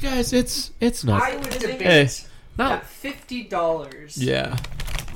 [0.00, 1.22] Guys, it's it's not.
[1.22, 2.26] I would debate Hey, that
[2.58, 2.86] not.
[2.86, 4.56] fifty dollars Yeah.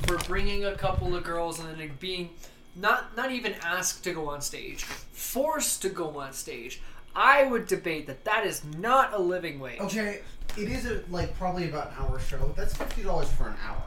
[0.07, 2.29] For bringing a couple of girls and then being
[2.75, 6.81] not not even asked to go on stage, forced to go on stage.
[7.15, 9.79] I would debate that that is not a living wage.
[9.79, 10.21] Okay,
[10.57, 12.53] it is a, like probably about an hour show.
[12.57, 13.81] That's fifty dollars for an hour.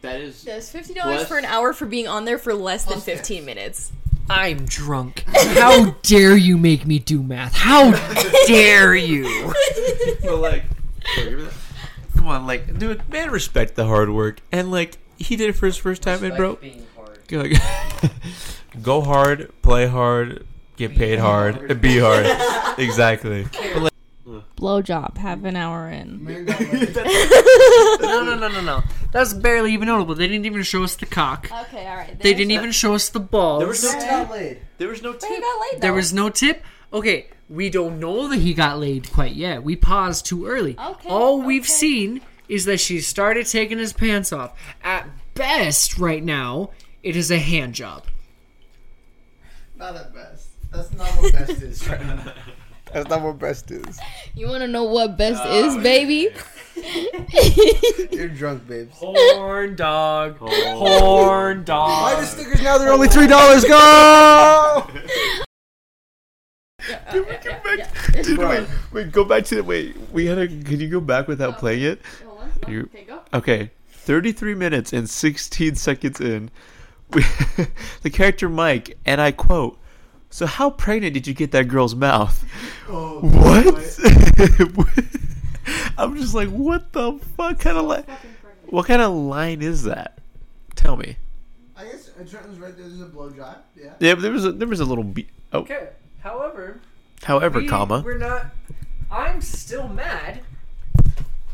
[0.00, 0.42] That is.
[0.42, 3.04] That's fifty dollars Plus- for an hour for being on there for less than Plus
[3.04, 3.92] fifteen minutes.
[4.28, 5.24] I'm drunk.
[5.34, 7.54] How dare you make me do math?
[7.54, 7.90] How
[8.46, 9.52] dare you?
[10.22, 10.64] But like,
[12.22, 15.66] come on, like, dude, man, respect the hard work, and like, he did it for
[15.66, 17.18] his first time, and bro, Being hard.
[17.26, 17.44] go,
[18.82, 22.26] go hard, play hard, get paid hard, and be hard.
[22.78, 23.44] exactly.
[24.56, 26.24] Blowjob, half an hour in.
[26.24, 28.82] No, no, no, no, no.
[29.10, 30.14] That's barely even notable.
[30.14, 31.50] They didn't even show us the cock.
[31.64, 32.16] Okay, all right.
[32.20, 33.58] They didn't even show us the balls.
[33.58, 34.60] There was no got laid.
[34.78, 35.28] There was no tip.
[35.30, 35.80] laid.
[35.80, 36.62] There was no tip.
[36.92, 39.62] Okay, we don't know that he got laid quite yet.
[39.62, 40.76] We paused too early.
[40.78, 41.68] Okay, All we've okay.
[41.68, 44.58] seen is that she started taking his pants off.
[44.82, 46.70] At best, right now,
[47.02, 48.04] it is a hand job.
[49.76, 50.48] Not at best.
[50.70, 51.88] That's not what best is.
[51.88, 52.32] Right now.
[52.92, 53.98] That's not what best is.
[54.34, 56.28] You want to know what best Oh, is, baby?
[58.12, 58.96] You're drunk, babes.
[58.98, 60.36] Horn dog.
[60.40, 60.78] Oh.
[60.78, 62.24] Horn Buy the dog.
[62.24, 62.78] stickers now.
[62.78, 63.08] They're only
[67.10, 67.86] three dollars.
[68.12, 68.22] Go.
[68.22, 69.96] Dude, wait, wait, go back to the wait.
[70.12, 70.46] We had a.
[70.48, 72.00] Can you go back without playing it?
[72.26, 72.72] Hold on.
[72.72, 73.20] You- Okay, go.
[73.34, 76.50] Okay, 33 minutes and 16 seconds in,
[77.12, 77.22] we,
[78.02, 79.78] the character Mike, and I quote,
[80.30, 82.44] So, how pregnant did you get that girl's mouth?
[82.88, 83.66] Oh, What?
[85.98, 88.14] I'm just like, what the fuck kind of li-
[88.66, 90.18] What kind of line is that?
[90.74, 91.16] Tell me.
[91.76, 92.76] I guess uh, Trenton's right.
[92.76, 93.56] There There's a blowjob.
[93.76, 93.92] Yeah.
[94.00, 95.28] Yeah, but there was a, there was a little beat.
[95.52, 95.88] Oh, Okay.
[96.22, 96.80] However,
[97.24, 98.02] however, we, comma.
[98.04, 98.46] we're not.
[99.10, 100.40] I'm still mad.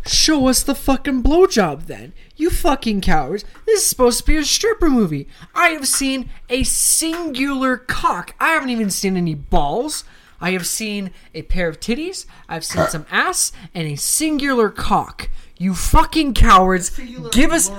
[0.07, 2.12] show us the fucking blowjob then.
[2.37, 3.44] You fucking cowards.
[3.66, 5.26] This is supposed to be a stripper movie.
[5.54, 8.35] I have seen a singular cock.
[8.38, 10.04] I haven't even seen any balls.
[10.40, 15.28] I have seen a pair of titties, I've seen some ass, and a singular cock.
[15.57, 16.96] You fucking cowards.
[17.33, 17.70] Give us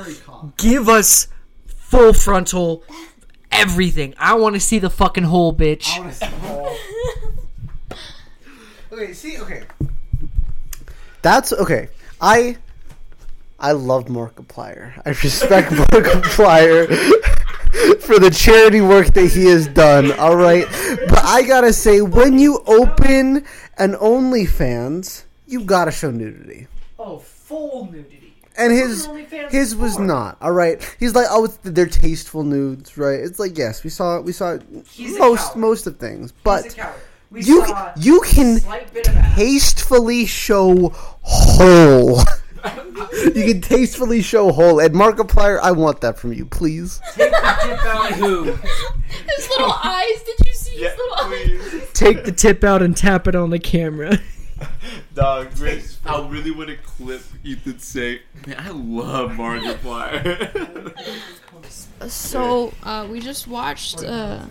[0.58, 1.30] give us
[1.66, 2.84] full frontal
[3.52, 4.14] everything.
[4.18, 5.88] I want to see the fucking whole bitch.
[9.00, 9.64] Okay, see, okay.
[11.22, 11.88] That's okay.
[12.20, 12.58] I
[13.58, 15.02] I love Markiplier.
[15.06, 16.88] I respect Markiplier
[18.02, 20.12] for the charity work that he has done.
[20.20, 20.66] All right,
[21.08, 23.46] but I gotta say, when you open
[23.78, 26.68] an OnlyFans, you gotta show nudity.
[26.98, 28.34] Oh, full nudity.
[28.58, 30.04] And his What was OnlyFans his was for?
[30.04, 30.96] not all right.
[31.00, 33.22] He's like, oh, it's, they're tasteful nudes, right?
[33.22, 34.58] It's like, yes, we saw we saw
[34.92, 37.02] He's most most of things, but He's a coward.
[37.32, 39.36] We you saw you can slight bit of ass.
[39.36, 40.90] tastefully show
[41.22, 42.20] whole.
[43.36, 44.80] you can tastefully show whole.
[44.80, 47.00] And Markiplier, I want that from you, please.
[47.14, 48.12] Take the tip out.
[48.14, 48.44] Who?
[48.44, 50.24] His little eyes.
[50.24, 51.92] Did you see his little eyes?
[51.94, 54.18] Take the tip out and tap it on the camera.
[55.14, 60.94] Dog, Chris, I really want to clip Ethan say, man, I love Markiplier.
[62.08, 64.02] So uh, we just watched.
[64.04, 64.46] Uh,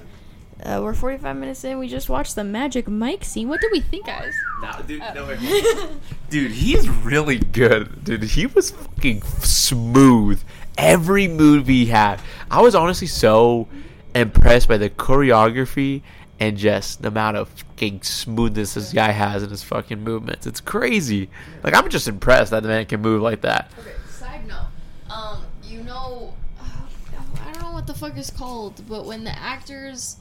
[0.63, 1.79] uh, we're 45 minutes in.
[1.79, 3.49] We just watched the Magic Mike scene.
[3.49, 4.35] What did we think, guys?
[4.61, 5.39] nah, dude, no way.
[6.31, 8.05] dude, he's really good.
[8.05, 10.43] Dude, he was fucking smooth.
[10.77, 12.21] Every move he had.
[12.51, 13.69] I was honestly so
[14.15, 16.03] impressed by the choreography
[16.41, 20.47] and just the amount of fucking smoothness this guy has in his fucking movements.
[20.47, 21.29] It's crazy.
[21.63, 23.71] Like, I'm just impressed that the man can move like that.
[23.79, 23.93] Okay.
[24.11, 24.69] Side note.
[25.11, 30.17] Um, you know, I don't know what the fuck is called, but when the actors,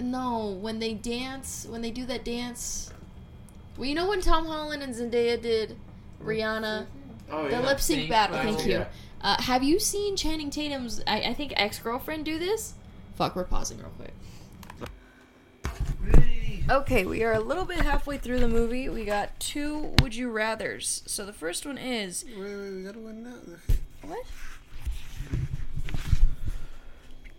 [0.00, 2.90] no, when they dance, when they do that dance,
[3.76, 5.76] well, you know when Tom Holland and Zendaya did
[6.22, 6.86] Rihanna,
[7.30, 8.36] Oh, the lip sync battle.
[8.36, 8.72] Oh, Thank you.
[8.72, 8.84] yeah.
[9.22, 11.00] Uh, have you seen Channing Tatum's?
[11.06, 12.74] I, I think ex girlfriend do this.
[13.14, 14.12] Fuck, we're pausing real quick.
[16.70, 18.88] Okay, we are a little bit halfway through the movie.
[18.88, 21.02] We got two would you rather's.
[21.06, 23.34] So the first one is Wait, wait, we gotta win now.
[24.08, 24.24] what?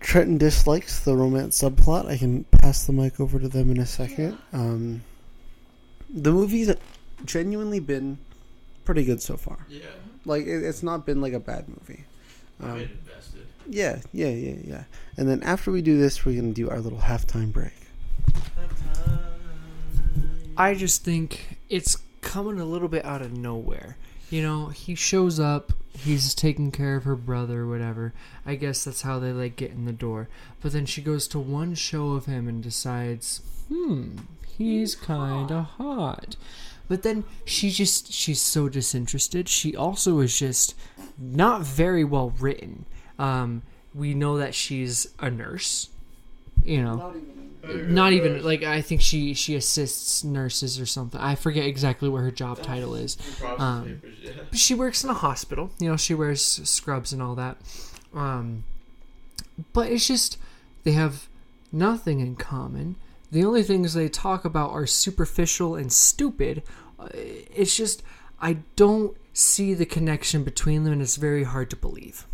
[0.04, 2.08] Trenton dislikes the romance subplot.
[2.08, 4.38] I can pass the mic over to them in a second.
[4.52, 5.02] Um,
[6.10, 6.70] the movie's
[7.26, 8.18] genuinely been
[8.84, 9.66] pretty good so far.
[9.70, 9.86] Yeah,
[10.26, 12.04] Like it, it's not been like a bad movie.
[12.62, 13.48] Um, invested.
[13.68, 14.84] yeah, yeah, yeah, yeah.
[15.18, 17.72] And then after we do this, we're gonna do our little halftime break.
[20.58, 23.98] I just think it's coming a little bit out of nowhere.
[24.34, 28.14] You know, he shows up, he's taking care of her brother, whatever.
[28.48, 30.28] I guess that's how they like get in the door.
[30.60, 34.18] But then she goes to one show of him and decides, hmm,
[34.58, 36.36] he's kind of hot.
[36.88, 39.48] But then she just, she's so disinterested.
[39.50, 40.74] She also is just
[41.20, 42.86] not very well written.
[43.20, 43.62] Um,
[43.94, 45.90] we know that she's a nurse,
[46.64, 47.14] you know
[47.64, 51.20] not even like I think she she assists nurses or something.
[51.20, 53.18] I forget exactly what her job title is.
[53.58, 54.02] Um,
[54.50, 55.72] but she works in a hospital.
[55.80, 57.58] You know, she wears scrubs and all that.
[58.14, 58.66] Um,
[59.72, 60.38] but it's just
[60.84, 61.28] they have
[61.72, 62.96] nothing in common.
[63.32, 66.64] The only things they talk about are superficial and stupid.
[67.00, 68.04] Uh, It's just
[68.42, 72.26] I don't see the connection between them, and it's very hard to believe.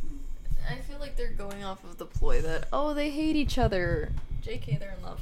[0.70, 4.12] I feel like they're going off of the ploy that oh they hate each other.
[4.44, 5.22] JK, they're in love.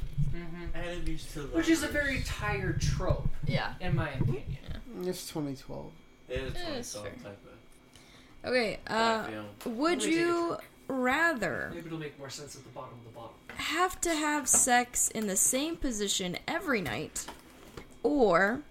[1.52, 3.74] Which is a very tired trope, Yeah.
[3.80, 4.44] in my opinion.
[5.02, 5.92] It's 2012.
[6.28, 7.12] It's fair.
[8.44, 8.78] Okay.
[8.86, 9.26] Uh,
[9.66, 13.34] would you rather Maybe it'll make more sense at the bottom of the bottle.
[13.56, 17.26] have to have sex in the same position every night,
[18.02, 18.62] or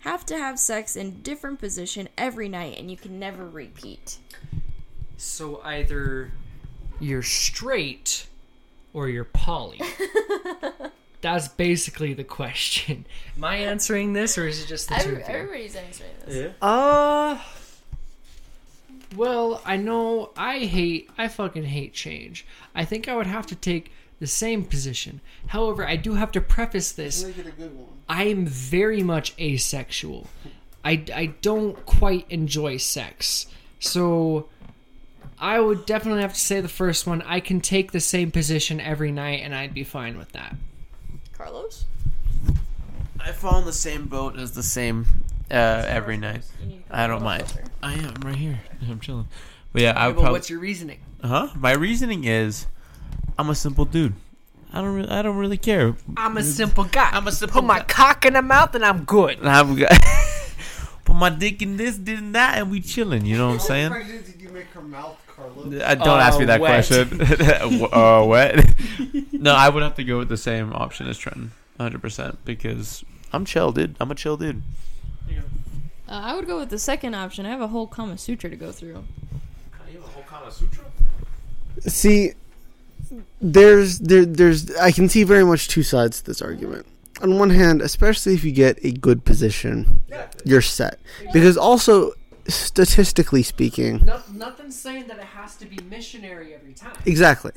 [0.00, 4.18] have to have sex in different position every night and you can never repeat?
[5.18, 6.32] So either
[6.98, 8.26] you're straight
[8.92, 9.80] or you're poly.
[11.20, 13.04] That's basically the question.
[13.36, 15.24] Am I answering this or is it just the two of you?
[15.26, 16.52] everybody's answering this.
[16.62, 16.66] Yeah.
[16.66, 17.38] Uh
[19.16, 22.46] well, I know I hate I fucking hate change.
[22.74, 25.20] I think I would have to take the same position.
[25.48, 27.88] However, I do have to preface this Make it a good one.
[28.08, 30.26] I am very much asexual.
[30.84, 33.46] I, I don't quite enjoy sex.
[33.78, 34.48] So
[35.40, 37.22] I would definitely have to say the first one.
[37.22, 40.54] I can take the same position every night and I'd be fine with that.
[41.32, 41.84] Carlos?
[43.18, 45.06] I fall in the same boat as the same
[45.50, 45.54] uh,
[45.86, 46.42] every night.
[46.60, 47.44] You need to I don't mind.
[47.82, 48.60] I am right here.
[48.88, 49.28] I'm chilling.
[49.72, 50.32] But yeah, I would probably.
[50.32, 50.98] what's your reasoning?
[51.22, 51.48] Huh?
[51.56, 52.66] My reasoning is,
[53.38, 54.14] I'm a simple dude.
[54.72, 54.94] I don't.
[54.94, 55.96] Re- I don't really care.
[56.16, 57.08] I'm a simple guy.
[57.12, 57.84] I'm a simple Put my guy.
[57.86, 59.44] cock in the mouth and I'm good.
[59.44, 59.76] I'm.
[59.76, 59.86] g-
[61.04, 63.26] Put my dick in this, did and that, and we chilling.
[63.26, 63.92] You know what I'm saying?
[64.26, 65.29] Did you make her mouth, Carlos?
[65.40, 66.86] Uh, don't ask me Uh, that wet.
[66.86, 67.20] question.
[67.92, 68.64] uh, what?
[69.32, 73.04] no, I would have to go with the same option as Trenton, 100, percent because
[73.32, 73.96] I'm chill, dude.
[74.00, 74.62] I'm a chill dude.
[75.28, 75.32] Uh,
[76.08, 77.46] I would go with the second option.
[77.46, 79.04] I have a whole Kama Sutra to go through.
[79.92, 80.84] You have a whole Kama Sutra?
[81.82, 82.32] See,
[83.40, 86.86] there's there there's I can see very much two sides to this argument.
[87.22, 90.00] On one hand, especially if you get a good position,
[90.44, 90.98] you're set.
[91.32, 92.12] Because also,
[92.54, 96.92] statistically speaking, No, nothing's saying that it has to be missionary every time.
[97.06, 97.52] exactly.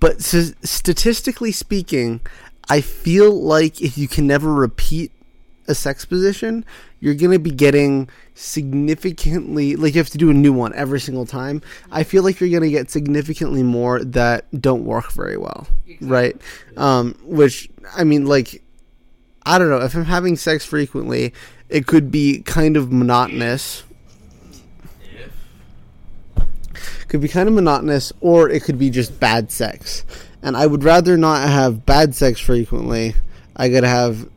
[0.00, 2.20] But s- statistically speaking,
[2.68, 5.10] I feel like if you can never repeat
[5.66, 6.64] a sex position,
[7.00, 11.00] you're going to be getting significantly like you have to do a new one every
[11.00, 11.62] single time.
[11.90, 15.66] I feel like you're going to get significantly more that don't work very well,
[16.00, 16.36] right?
[16.76, 18.62] Um which I mean like
[19.44, 21.32] I don't know, if I'm having sex frequently,
[21.68, 23.82] it could be kind of monotonous.
[27.08, 30.04] Could be kind of monotonous or it could be just bad sex.
[30.42, 33.14] And I would rather not have bad sex frequently.
[33.56, 34.28] I could have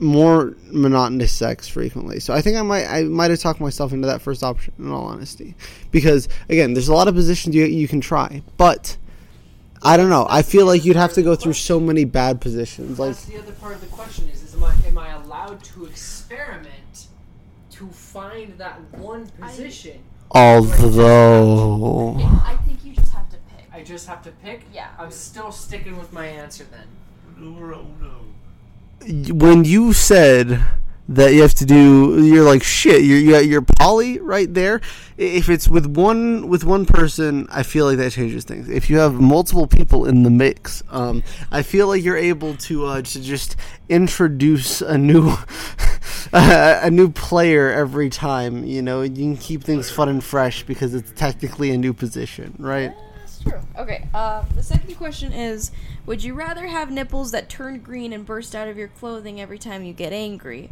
[0.00, 2.20] more monotonous sex frequently.
[2.20, 4.90] So I think I might I might have talked myself into that first option in
[4.90, 5.54] all honesty.
[5.90, 8.96] Because again, there's a lot of positions you you can try, but
[9.82, 10.26] I don't know.
[10.28, 12.98] I feel like you'd have to go through so many bad positions.
[12.98, 15.64] Like That's the other part of the question is, is am I, am I allowed
[15.64, 17.06] to experiment
[17.72, 20.00] to find that one position?
[20.30, 22.14] Although
[22.44, 23.66] I think you just have to pick.
[23.72, 24.62] I just have to pick?
[24.72, 24.88] Yeah.
[24.98, 26.86] I'm still sticking with my answer then.
[29.32, 30.64] when you said
[31.10, 34.80] that you have to do you're like shit you're you're, you're poly right there
[35.16, 38.96] if it's with one with one person i feel like that changes things if you
[38.96, 41.20] have multiple people in the mix um,
[41.50, 43.56] i feel like you're able to uh, to just
[43.88, 45.34] introduce a new
[46.32, 50.94] a new player every time you know you can keep things fun and fresh because
[50.94, 53.60] it's technically a new position right That's true.
[53.76, 54.06] Okay.
[54.12, 55.70] Uh, the second question is:
[56.06, 59.58] Would you rather have nipples that turn green and burst out of your clothing every
[59.58, 60.70] time you get angry,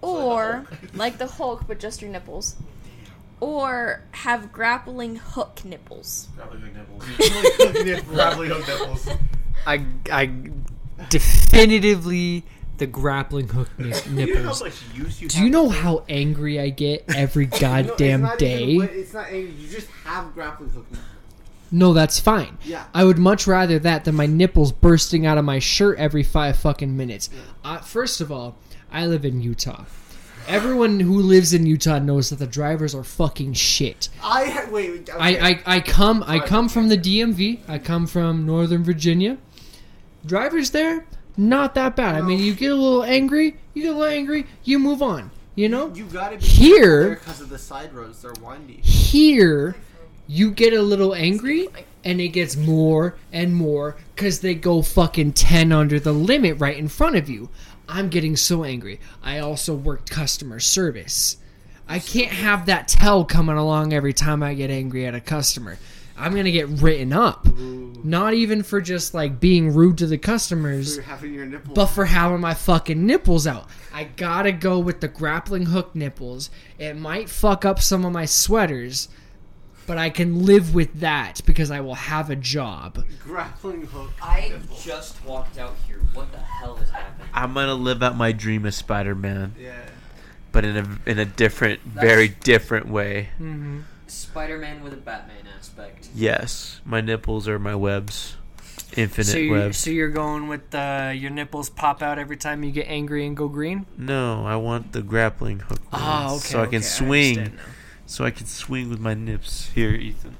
[0.00, 2.56] or like the Hulk but just your nipples,
[3.40, 6.28] or have grappling hook nipples?
[6.36, 8.04] Grappling hook nipples.
[8.08, 9.08] grappling hook nipples.
[9.66, 10.50] I, I
[11.10, 12.44] definitively
[12.78, 14.62] the grappling hook ni- nipples.
[15.28, 18.76] Do you know how angry I get every goddamn day?
[18.76, 20.86] it's not angry you just have grappling hook
[21.70, 22.56] No, that's fine.
[22.64, 22.84] Yeah.
[22.94, 26.56] I would much rather that than my nipples bursting out of my shirt every five
[26.56, 27.30] fucking minutes.
[27.64, 28.56] Uh, first of all,
[28.90, 29.84] I live in Utah.
[30.46, 34.08] Everyone who lives in Utah knows that the drivers are fucking shit.
[34.22, 34.90] I wait.
[34.90, 35.18] wait okay.
[35.18, 37.60] I, I, I come I come from the DMV.
[37.68, 39.36] I come from Northern Virginia.
[40.24, 42.14] Drivers there, not that bad.
[42.14, 45.30] I mean, you get a little angry, you get a little angry, you move on.
[45.54, 48.22] You know, you gotta be Here- because of the side roads.
[48.22, 48.80] They're windy.
[48.82, 49.76] here
[50.28, 51.66] you get a little angry
[52.04, 56.76] and it gets more and more because they go fucking 10 under the limit right
[56.76, 57.48] in front of you
[57.88, 61.36] i'm getting so angry i also worked customer service
[61.88, 65.78] i can't have that tell coming along every time i get angry at a customer
[66.16, 67.46] i'm gonna get written up
[68.04, 71.74] not even for just like being rude to the customers You're having your nipples.
[71.74, 73.68] but for having my fucking nipples out.
[73.92, 76.48] I gotta go with the grappling hook nipples.
[76.78, 79.08] It might fuck up some of my sweaters,
[79.88, 83.04] but I can live with that because I will have a job.
[83.24, 84.12] grappling hook.
[84.22, 84.52] I
[84.84, 85.98] just walked out here.
[86.14, 87.26] What the hell is happening?
[87.34, 89.72] I'm gonna live out my dream as Spider-Man, Yeah.
[90.52, 93.30] but in a in a different, very different way.
[94.06, 96.08] Spider-Man with a Batman aspect.
[96.14, 98.36] Yes, my nipples are my webs,
[98.96, 99.78] infinite So, you, webs.
[99.78, 103.36] so you're going with uh, your nipples pop out every time you get angry and
[103.36, 103.84] go green?
[103.98, 105.80] No, I want the grappling hook.
[105.92, 106.52] Ah, ones, okay.
[106.52, 107.38] So I can okay, swing.
[107.38, 107.72] understand now.
[108.08, 109.70] So I can swing with my nips.
[109.74, 110.34] Here, Ethan.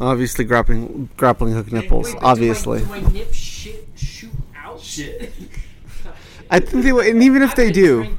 [0.00, 2.06] Obviously, grappling grappling hook nipples.
[2.06, 4.80] Wait, but obviously, Do my, do my nip shit shoot out?
[4.80, 5.32] Shit.
[6.50, 8.14] I think they would, and even if they do,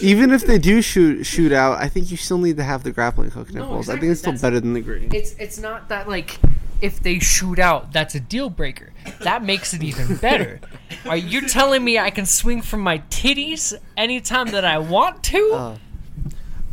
[0.00, 2.90] even if they do shoot shoot out, I think you still need to have the
[2.92, 3.88] grappling hook No, nipples.
[3.88, 5.10] I think it's still that's- better than the green.
[5.14, 6.38] it's it's not that like
[6.82, 10.60] if they shoot out that's a deal breaker that makes it even better
[11.06, 15.52] are you telling me i can swing from my titties anytime that i want to
[15.54, 15.76] Uh,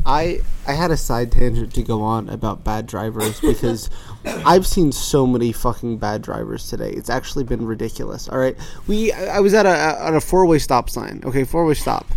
[0.10, 3.90] I I had a side tangent to go on about bad drivers because
[4.26, 6.90] I've seen so many fucking bad drivers today.
[6.90, 8.28] It's actually been ridiculous.
[8.28, 11.22] All right, we I I was at a at a four way stop sign.
[11.26, 12.08] Okay, four way stop.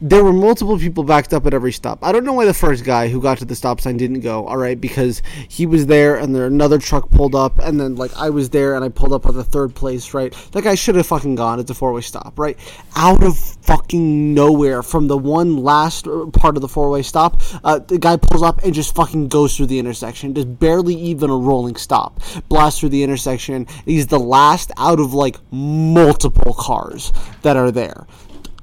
[0.00, 1.98] There were multiple people backed up at every stop.
[2.02, 4.46] I don't know why the first guy who got to the stop sign didn't go.
[4.46, 8.16] All right, because he was there, and there another truck pulled up, and then like
[8.16, 10.14] I was there, and I pulled up at the third place.
[10.14, 11.58] Right, that guy should have fucking gone.
[11.58, 12.38] It's a four way stop.
[12.38, 12.58] Right,
[12.96, 17.40] out of fucking nowhere from the one last uh, part of the four way stop,
[17.64, 20.34] uh, the guy pulls up and just fucking goes through the intersection.
[20.34, 22.20] Just barely even a rolling stop.
[22.48, 23.66] Blasts through the intersection.
[23.84, 28.06] He's the last out of like multiple cars that are there.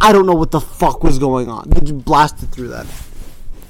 [0.01, 1.69] I don't know what the fuck was going on.
[1.69, 2.85] They just blasted through that.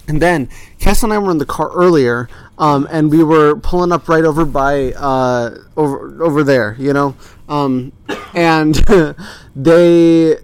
[0.07, 3.91] And then Cass and I were in the car earlier, um, and we were pulling
[3.91, 7.15] up right over by uh, over over there, you know,
[7.49, 7.91] um,
[8.35, 8.75] and
[9.55, 10.37] they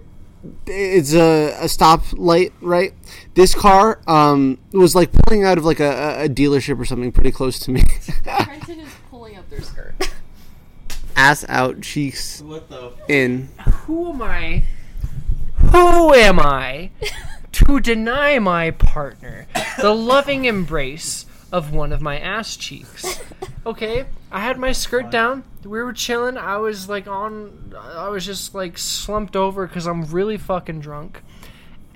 [0.66, 2.92] it's a, a stop light, right?
[3.34, 7.30] This car um, was like pulling out of like a, a dealership or something pretty
[7.30, 7.82] close to me.
[8.24, 9.94] Trenton is pulling up their skirt.
[11.14, 12.92] Ass out, cheeks What the?
[13.08, 13.48] in.
[13.86, 14.64] Who am I?
[15.70, 16.90] Who am I
[17.52, 19.46] to deny my partner
[19.80, 23.20] the loving embrace of one of my ass cheeks?
[23.64, 25.44] Okay, I had my skirt down.
[25.62, 26.36] We were chilling.
[26.36, 27.74] I was like on.
[27.76, 31.22] I was just like slumped over because I'm really fucking drunk.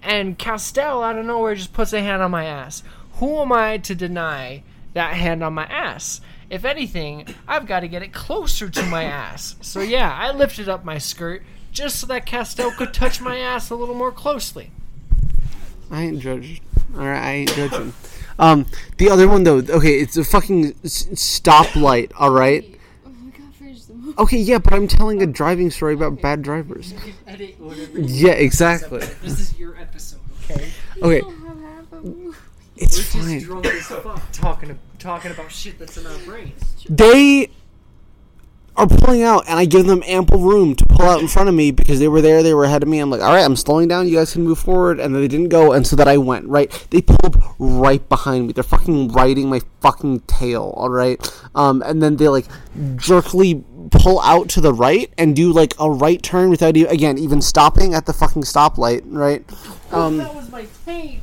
[0.02, 2.82] And Castell out of nowhere just puts a hand on my ass.
[3.14, 4.62] Who am I to deny
[4.94, 6.20] that hand on my ass?
[6.48, 9.56] If anything, I've got to get it closer to my ass.
[9.60, 11.42] So yeah, I lifted up my skirt
[11.76, 14.70] just so that Castell could touch my ass a little more closely.
[15.90, 16.60] I ain't judging.
[16.96, 17.92] All right, I ain't judging.
[18.38, 18.64] Um,
[18.96, 22.12] the other one though, okay, it's a fucking s- stoplight.
[22.18, 22.78] All right.
[23.04, 24.14] Oh my god, finish the movie.
[24.18, 26.94] Okay, yeah, but I'm telling a driving story about bad drivers.
[27.26, 28.00] Edit whatever.
[28.00, 29.00] Yeah, exactly.
[29.22, 30.70] This is your episode, okay?
[31.02, 31.22] Okay,
[32.76, 33.40] it's fine.
[33.40, 36.62] drunk as fuck talking talking about shit that's in our brains.
[36.88, 37.50] They
[38.76, 41.54] are pulling out, and I give them ample room to pull out in front of
[41.54, 42.98] me because they were there, they were ahead of me.
[42.98, 44.06] I'm like, all right, I'm slowing down.
[44.08, 46.46] You guys can move forward, and then they didn't go, and so that I went
[46.46, 46.70] right.
[46.90, 48.52] They pulled up right behind me.
[48.52, 50.74] They're fucking riding my fucking tail.
[50.76, 51.18] All right,
[51.54, 52.46] um, and then they like
[52.96, 57.18] jerkily pull out to the right and do like a right turn without e- again
[57.18, 59.02] even stopping at the fucking stoplight.
[59.06, 59.44] Right.
[59.92, 61.20] Um, That was my fate.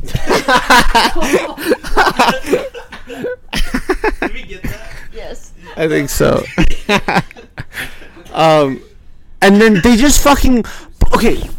[3.21, 4.91] Did we get that?
[5.13, 5.52] Yes.
[5.75, 6.43] I think so.
[8.33, 8.81] um,
[9.41, 10.63] and then they just fucking
[11.13, 11.49] okay.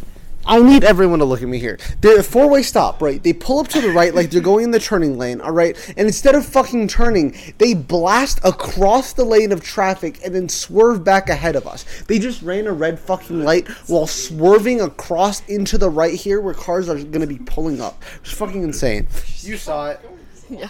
[0.47, 1.79] I need everyone to look at me here.
[2.03, 3.23] The four way stop, right?
[3.23, 5.77] They pull up to the right like they're going in the turning lane, all right?
[5.97, 11.03] And instead of fucking turning, they blast across the lane of traffic and then swerve
[11.03, 11.87] back ahead of us.
[12.09, 16.55] They just ran a red fucking light while swerving across into the right here where
[16.55, 18.03] cars are going to be pulling up.
[18.21, 19.07] It's fucking insane.
[19.39, 20.01] You saw it.
[20.51, 20.69] Yeah.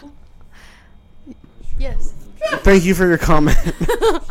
[1.80, 2.14] Yes.
[2.62, 3.56] Thank you for your comment.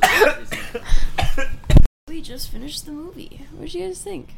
[2.13, 3.47] We just finished the movie.
[3.53, 4.35] What did you guys think?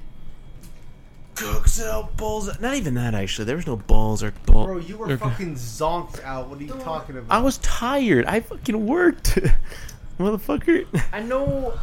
[1.36, 2.50] Cooks out balls.
[2.62, 3.44] Not even that actually.
[3.44, 4.66] There was no balls or ball.
[4.66, 6.48] Bro, you were fucking zonked out.
[6.48, 7.36] What are you talking about?
[7.36, 8.26] I was tired.
[8.28, 9.38] I fucking worked,
[10.20, 10.88] motherfucker.
[11.12, 11.78] I know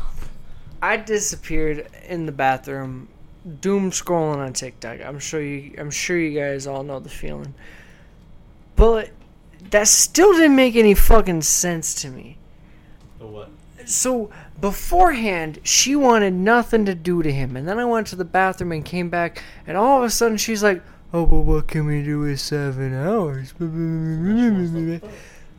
[0.81, 3.09] I disappeared in the bathroom,
[3.61, 5.02] doom scrolling on TikTok.
[5.02, 7.52] I'm sure you I'm sure you guys all know the feeling.
[8.76, 9.11] But
[9.70, 12.38] that still didn't make any fucking sense to me.
[13.18, 13.51] what?
[13.85, 18.25] So beforehand, she wanted nothing to do to him, and then I went to the
[18.25, 21.87] bathroom and came back, and all of a sudden she's like, "Oh, well, what can
[21.87, 23.55] we do with seven hours?"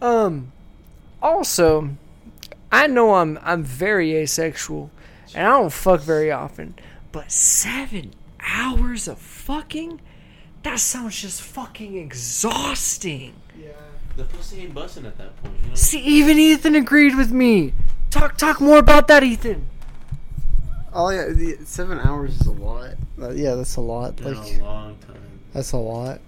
[0.02, 0.52] um.
[1.22, 1.90] Also,
[2.72, 4.92] I know I'm I'm very asexual,
[5.34, 6.76] and I don't fuck very often,
[7.12, 10.02] but seven hours of fucking.
[10.64, 13.34] That sounds just fucking exhausting.
[14.16, 15.56] The pussy ain't busting at that point.
[15.64, 15.76] You know?
[15.76, 17.74] See, even Ethan agreed with me.
[18.12, 19.68] Talk, talk more about that, Ethan.
[20.94, 22.92] Oh yeah, the, seven hours is a lot.
[23.20, 24.16] Uh, yeah, that's a lot.
[24.18, 25.40] Been Like a long time.
[25.52, 26.22] that's a lot.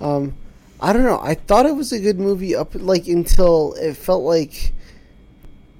[0.00, 0.34] Um,
[0.80, 1.20] I don't know.
[1.22, 4.72] I thought it was a good movie up like until it felt like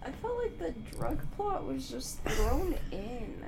[0.04, 3.39] I felt like the drug plot was just thrown in.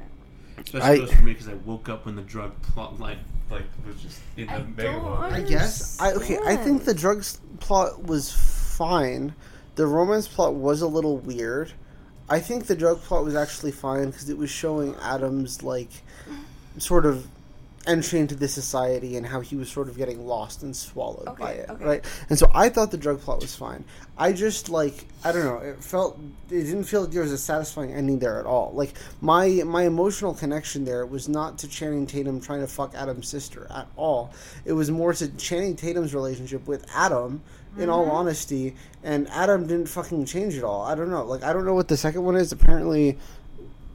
[0.64, 3.18] Especially I- for me because I woke up when the drug plot line
[3.50, 5.00] like was just in the I mega.
[5.00, 6.38] I guess I okay.
[6.44, 9.34] I think the drugs plot was fine.
[9.74, 11.72] The romance plot was a little weird.
[12.28, 15.90] I think the drug plot was actually fine because it was showing Adam's like
[16.78, 17.26] sort of
[17.86, 21.42] entry into this society and how he was sort of getting lost and swallowed Okay,
[21.42, 21.84] by it, okay.
[21.84, 22.04] right?
[22.30, 23.84] And so I thought the drug plot was fine.
[24.16, 25.56] I just like I don't know.
[25.58, 26.18] It felt
[26.50, 28.72] it didn't feel like there was a satisfying ending there at all.
[28.72, 33.28] Like my my emotional connection there was not to Channing Tatum trying to fuck Adam's
[33.28, 34.32] sister at all.
[34.64, 37.42] It was more to Channing Tatum's relationship with Adam.
[37.78, 38.10] In all Mm-hmm.
[38.16, 40.82] honesty, and Adam didn't fucking change at all.
[40.82, 41.24] I don't know.
[41.24, 42.52] Like I don't know what the second one is.
[42.52, 43.16] Apparently,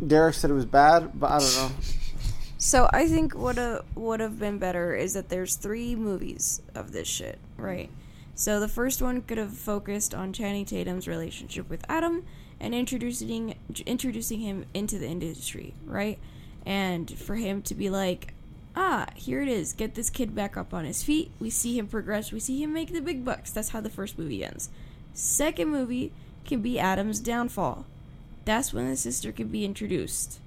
[0.05, 1.71] Derek said it was bad, but I don't know.
[2.57, 7.07] So I think what would have been better is that there's three movies of this
[7.07, 7.89] shit, right?
[8.33, 12.25] So the first one could have focused on Channing Tatum's relationship with Adam
[12.59, 13.55] and introducing
[13.85, 16.17] introducing him into the industry, right?
[16.65, 18.33] And for him to be like,
[18.75, 21.31] ah, here it is, get this kid back up on his feet.
[21.39, 22.31] We see him progress.
[22.31, 23.51] We see him make the big bucks.
[23.51, 24.69] That's how the first movie ends.
[25.13, 26.11] Second movie
[26.45, 27.85] can be Adam's downfall.
[28.45, 30.39] That's when the sister can be introduced,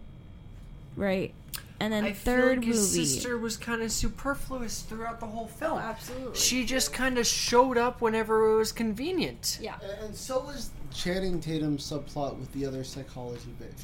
[0.97, 1.35] right?
[1.81, 3.07] And then I third feel like his movie.
[3.07, 5.73] sister was kind of superfluous throughout the whole film.
[5.73, 6.37] Oh, absolutely.
[6.39, 9.59] She just kind of showed up whenever it was convenient.
[9.63, 9.77] Yeah.
[9.83, 13.83] And, and so was Channing Tatum's subplot with the other psychology bitch.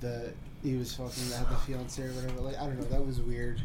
[0.00, 2.40] that he was fucking that had the fiance or whatever.
[2.42, 3.60] Like I don't know, that was weird.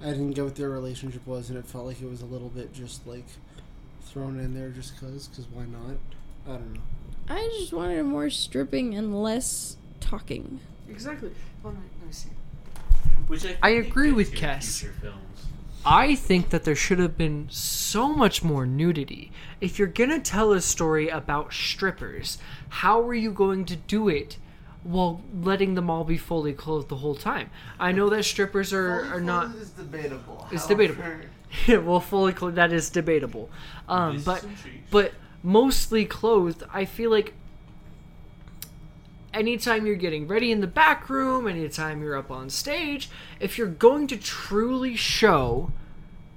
[0.00, 2.50] I didn't get what their relationship was, and it felt like it was a little
[2.50, 3.24] bit just like
[4.02, 5.28] thrown in there just cause.
[5.34, 5.96] Cause why not?
[6.46, 6.80] I don't know.
[7.28, 10.60] I just wanted more stripping and less talking.
[10.88, 11.32] Exactly.
[11.64, 12.28] Let me, let me see.
[13.26, 14.84] Which I agree with Cass.
[15.84, 19.30] I think that there should have been so much more nudity.
[19.60, 24.36] If you're gonna tell a story about strippers, how are you going to do it
[24.82, 27.50] while letting them all be fully clothed the whole time?
[27.78, 29.54] I know that strippers are, are not.
[29.56, 30.48] Is debatable.
[30.50, 31.04] It's debatable.
[31.68, 33.48] well, fully clothed, that is debatable.
[33.88, 34.44] Um, but
[34.90, 35.12] but
[35.42, 37.34] mostly clothed, I feel like
[39.36, 43.08] anytime you're getting ready in the back room, anytime you're up on stage,
[43.38, 45.70] if you're going to truly show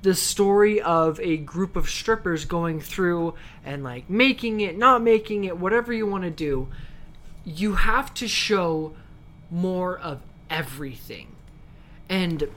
[0.01, 3.33] the story of a group of strippers going through
[3.65, 6.67] and like making it, not making it, whatever you want to do,
[7.43, 8.93] you have to show
[9.49, 11.35] more of everything.
[12.07, 12.49] And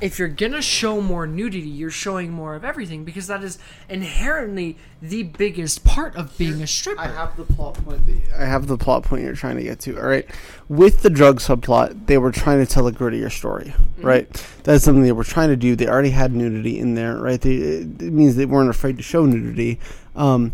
[0.00, 4.76] if you're gonna show more nudity, you're showing more of everything because that is inherently
[5.02, 7.00] the biggest part of being a stripper.
[7.00, 8.06] I have the plot point.
[8.06, 9.98] That, I have the plot point you're trying to get to.
[9.98, 10.28] All right,
[10.68, 13.74] with the drug subplot, they were trying to tell a grittier story.
[13.98, 14.28] Right,
[14.62, 15.74] that's something they were trying to do.
[15.74, 17.16] They already had nudity in there.
[17.16, 19.80] Right, they, it means they weren't afraid to show nudity.
[20.14, 20.52] Um,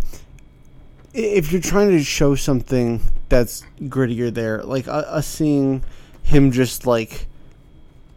[1.13, 5.85] if you're trying to show something that's grittier, there, like uh, us seeing
[6.23, 7.27] him just like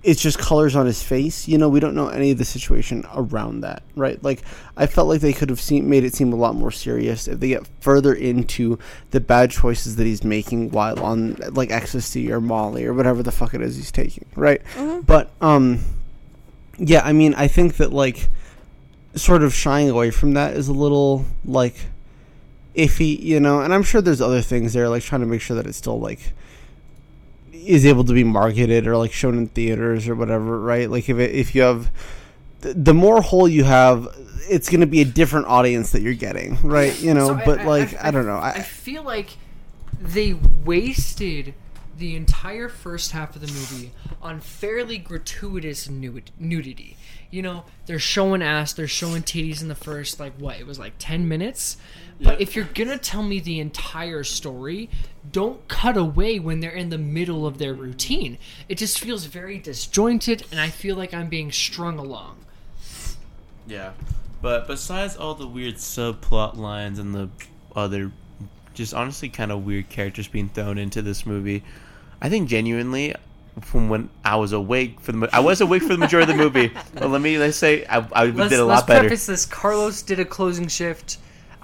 [0.08, 1.50] it's just colors on his face.
[1.50, 4.24] You know, we don't know any of the situation around that, right?
[4.24, 4.42] Like,
[4.78, 7.42] I felt like they could have seen, made it seem a lot more serious if
[7.42, 8.80] they get further into
[9.12, 13.34] the bad choices that he's making while on like ecstasy or Molly or whatever the
[13.34, 14.62] fuck it is he's taking, right?
[15.06, 15.82] But um,
[16.78, 18.30] yeah, I mean, I think that like
[19.14, 21.76] sort of shying away from that is a little like
[22.76, 23.60] iffy, you know.
[23.60, 26.00] And I'm sure there's other things there, like trying to make sure that it's still
[26.00, 26.32] like
[27.68, 30.90] is able to be marketed or like shown in theaters or whatever, right?
[30.90, 31.92] Like if it, if you have
[32.62, 34.08] the more hole you have,
[34.50, 37.00] it's going to be a different audience that you're getting, right?
[37.02, 38.38] You know, So but I- like I- I, don't know.
[38.38, 39.32] I I, feel like
[40.00, 41.54] they wasted
[41.98, 43.92] the entire first half of the movie
[44.22, 46.96] on fairly gratuitous nud- nudity.
[47.32, 50.60] You know, they're showing ass, they're showing titties in the first like what?
[50.60, 51.78] It was like 10 minutes.
[52.20, 54.90] But if you're going to tell me the entire story,
[55.32, 58.38] don't cut away when they're in the middle of their routine.
[58.68, 62.38] It just feels very disjointed and I feel like I'm being strung along.
[63.68, 63.92] Yeah,
[64.42, 67.30] but besides all the weird subplot lines and the
[67.76, 68.12] other,
[68.74, 71.64] just honestly kind of weird characters being thrown into this movie,
[72.22, 73.14] I think genuinely,
[73.62, 76.44] from when I was awake for the, I was awake for the majority of the
[76.44, 76.72] movie.
[76.94, 79.02] But let me let's say I, I Let's, did a let's lot better.
[79.02, 79.46] preface this.
[79.46, 81.18] Carlos did a closing shift.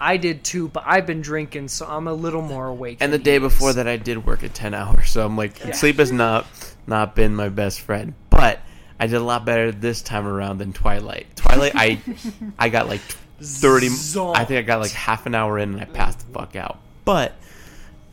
[0.03, 2.97] I did too, but I've been drinking, so I'm a little more awake.
[2.99, 5.57] And the day he before that, I did work at ten hours, so I'm like,
[5.73, 6.45] sleep has not
[6.85, 8.13] not been my best friend.
[8.29, 8.59] But
[8.99, 11.33] I did a lot better this time around than Twilight.
[11.37, 12.01] Twilight, I
[12.59, 12.99] I got like
[13.41, 13.87] thirty.
[13.87, 16.79] I think I got like half an hour in, and I passed the fuck out.
[17.05, 17.33] But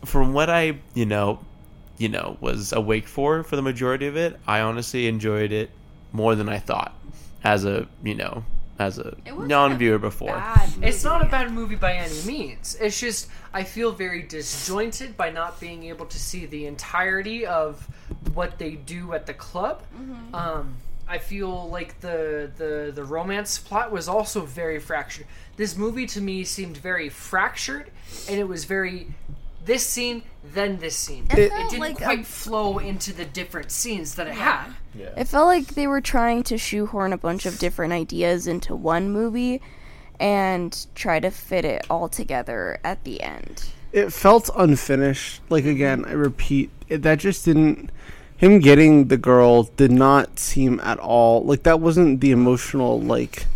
[0.05, 1.41] from what I you know
[1.99, 5.71] you know was awake for for the majority of it, I honestly enjoyed it
[6.13, 6.95] more than I thought
[7.43, 8.45] as a you know
[8.81, 10.43] as a non-viewer before.
[10.81, 12.77] It's not a bad movie by any means.
[12.81, 17.87] It's just I feel very disjointed by not being able to see the entirety of
[18.33, 19.83] what they do at the club.
[19.95, 20.35] Mm-hmm.
[20.35, 20.77] Um,
[21.07, 25.27] I feel like the, the the romance plot was also very fractured.
[25.57, 27.91] This movie to me seemed very fractured,
[28.29, 29.09] and it was very
[29.63, 30.23] this scene
[30.55, 31.27] then this scene.
[31.31, 34.71] It It, didn't like a- quite flow into the different scenes that it had.
[35.17, 39.11] It felt like they were trying to shoehorn a bunch of different ideas into one
[39.11, 39.61] movie
[40.19, 43.65] and try to fit it all together at the end.
[43.93, 45.41] it felt unfinished.
[45.49, 47.91] Like again, I repeat, it, that just didn't.
[48.37, 51.81] Him getting the girl did not seem at all like that.
[51.81, 53.47] Wasn't the emotional like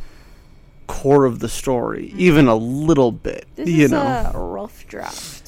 [0.87, 2.21] core of the story, mm-hmm.
[2.21, 3.47] even a little bit.
[3.57, 5.44] This you is know, a rough draft.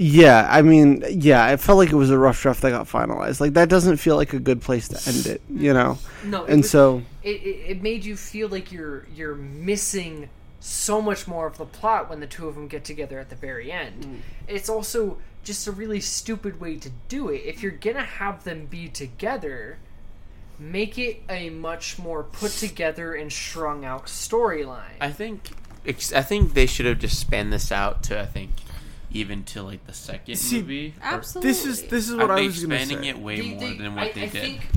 [0.00, 3.40] Yeah, I mean, yeah, it felt like it was a rough draft that got finalized.
[3.40, 5.98] Like that doesn't feel like a good place to end it, you know.
[6.24, 10.28] No, it And was- so, it, it, it made you feel like you're you're missing
[10.60, 13.36] so much more of the plot when the two of them get together at the
[13.36, 14.04] very end.
[14.04, 14.16] Mm.
[14.46, 17.42] It's also just a really stupid way to do it.
[17.44, 19.78] If you're gonna have them be together,
[20.60, 24.96] make it a much more put together and strung out storyline.
[25.00, 25.50] I think
[26.14, 28.50] I think they should have just spanned this out to I think
[29.10, 30.94] even to like the second See, movie.
[31.02, 31.50] Absolutely.
[31.50, 33.08] this is this is I what I think was expanding say.
[33.08, 34.42] it way They- more they- than what I, they I did.
[34.42, 34.68] think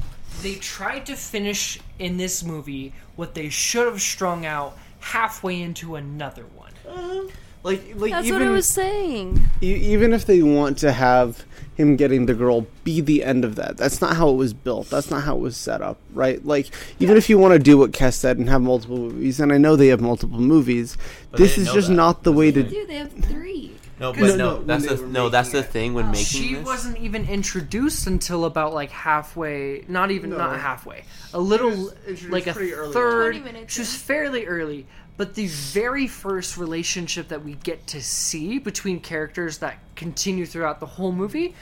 [0.41, 5.95] they tried to finish in this movie what they should have strung out halfway into
[5.95, 6.71] another one.
[6.87, 7.27] Uh-huh.
[7.63, 9.47] Like, like That's even what I was saying.
[9.61, 13.55] e- even if they want to have him getting the girl be the end of
[13.55, 14.89] that, that's not how it was built.
[14.89, 16.43] That's not how it was set up, right?
[16.43, 19.53] Like, even if you want to do what Kes said and have multiple movies, and
[19.53, 20.97] I know they have multiple movies,
[21.29, 21.93] But this is just that.
[21.93, 22.63] not the way to.
[22.63, 22.85] do.
[22.87, 23.73] they have three.
[24.01, 26.55] No, 'Cause- but No, no, no, that's the no, that's the thing when making She
[26.55, 26.65] this.
[26.65, 30.37] wasn't even introduced until about like halfway, not even No.
[30.37, 31.93] not halfway, a little
[32.29, 33.43] like a pretty early third.
[33.43, 33.99] minutes She was in.
[33.99, 34.87] fairly early,
[35.17, 40.79] but the very first relationship that we get to see between characters that continue throughout
[40.79, 41.53] the whole movie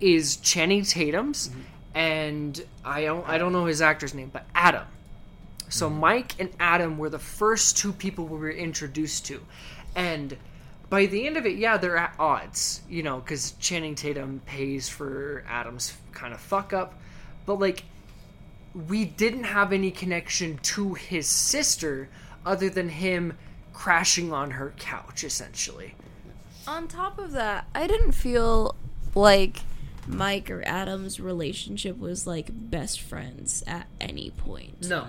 [0.00, 1.50] is Channing Tatum's,
[1.94, 4.84] and I don't I don't know his actor's name, but Adam.
[5.68, 9.40] So Mike and Adam were the first two people we were introduced to,
[9.96, 10.36] and
[10.94, 14.88] by the end of it, yeah, they're at odds, you know, because Channing Tatum pays
[14.88, 16.94] for Adam's kind of fuck up,
[17.46, 17.82] but like,
[18.86, 22.08] we didn't have any connection to his sister
[22.46, 23.36] other than him
[23.72, 25.96] crashing on her couch, essentially.
[26.68, 28.76] On top of that, I didn't feel
[29.16, 29.62] like
[30.06, 34.88] Mike or Adam's relationship was like best friends at any point.
[34.88, 35.08] No,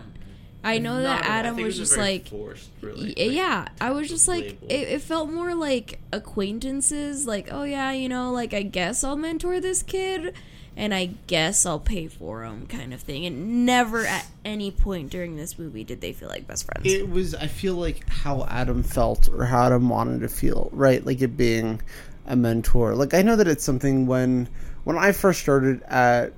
[0.65, 3.67] I know that at Adam think it was just like forced Y- rela- like, yeah,
[3.79, 7.25] I was just like it, it felt more like acquaintances.
[7.27, 10.33] Like, oh yeah, you know, like I guess I'll mentor this kid,
[10.75, 13.25] and I guess I'll pay for him, kind of thing.
[13.25, 16.91] And never at any point during this movie did they feel like best friends.
[16.91, 17.35] It was.
[17.35, 21.05] I feel like how Adam felt or how Adam wanted to feel, right?
[21.05, 21.81] Like it being
[22.25, 22.95] a mentor.
[22.95, 24.49] Like I know that it's something when
[24.83, 26.33] when I first started at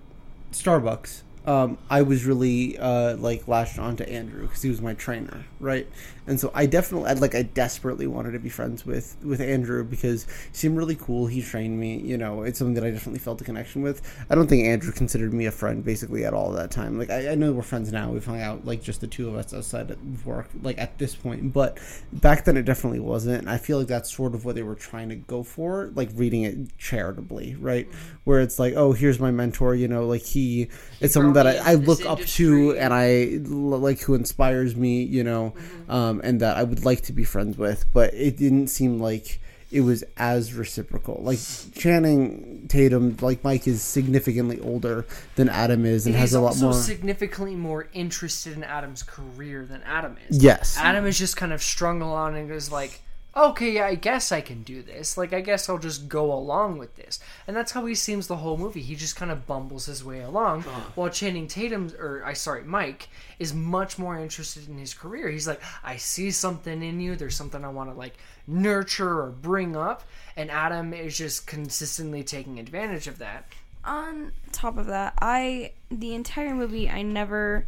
[0.52, 5.46] Starbucks, um, I was really uh, like latched onto Andrew because he was my trainer,
[5.62, 5.88] right?
[6.28, 10.26] And so I definitely, like, I desperately wanted to be friends with with Andrew because
[10.26, 11.28] he seemed really cool.
[11.28, 12.44] He trained me, you know.
[12.44, 14.02] It's something that I definitely felt a connection with.
[14.30, 17.00] I don't think Andrew considered me a friend basically at all that time.
[17.00, 18.12] Like I, I know we're friends now.
[18.12, 21.16] We've hung out like just the two of us outside of work, like at this
[21.16, 21.54] point.
[21.54, 21.80] But
[22.12, 23.40] back then it definitely wasn't.
[23.40, 26.10] And I feel like that's sort of what they were trying to go for, like
[26.14, 27.88] reading it charitably, right?
[28.26, 29.76] Where it's like, oh, here's my mentor.
[29.76, 30.68] You know, like he,
[31.00, 35.04] it's someone that I, I look up to and I like who inspires me.
[35.04, 35.54] You know,
[35.90, 37.86] um, and that I would like to be friends with.
[37.94, 41.20] But it didn't seem like it was as reciprocal.
[41.22, 41.40] Like
[41.76, 46.50] Channing Tatum, like Mike, is significantly older than Adam is, and And has a lot
[46.50, 46.74] also more.
[46.74, 50.42] significantly more interested in Adam's career than Adam is.
[50.42, 53.02] yes, Adam is just kind of strung along and goes like,
[53.38, 55.18] okay, yeah, I guess I can do this.
[55.18, 57.20] Like, I guess I'll just go along with this.
[57.48, 58.82] And that's how he seems the whole movie.
[58.82, 60.64] He just kind of bumbles his way along,
[60.96, 63.10] while Channing Tatum, or I sorry, Mike,
[63.40, 65.30] is much more interested in his career.
[65.30, 67.16] He's like, I see something in you.
[67.16, 68.18] There's something I want to like
[68.48, 70.04] nurture or bring up.
[70.36, 73.46] And Adam is just consistently taking advantage of that.
[73.88, 77.66] on top of that, I the entire movie I never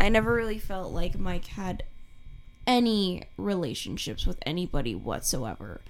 [0.00, 1.84] I never really felt like Mike had
[2.68, 5.80] any relationships with anybody whatsoever.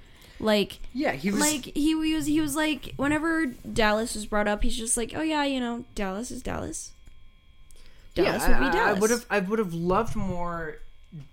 [0.41, 1.41] Like Yeah, he was.
[1.41, 5.21] like he was he was like whenever Dallas was brought up, he's just like, "Oh
[5.21, 6.93] yeah, you know, Dallas is Dallas."
[8.15, 9.01] Dallas yeah, would I- be I, Dallas.
[9.01, 9.27] would have.
[9.29, 10.79] I would have loved more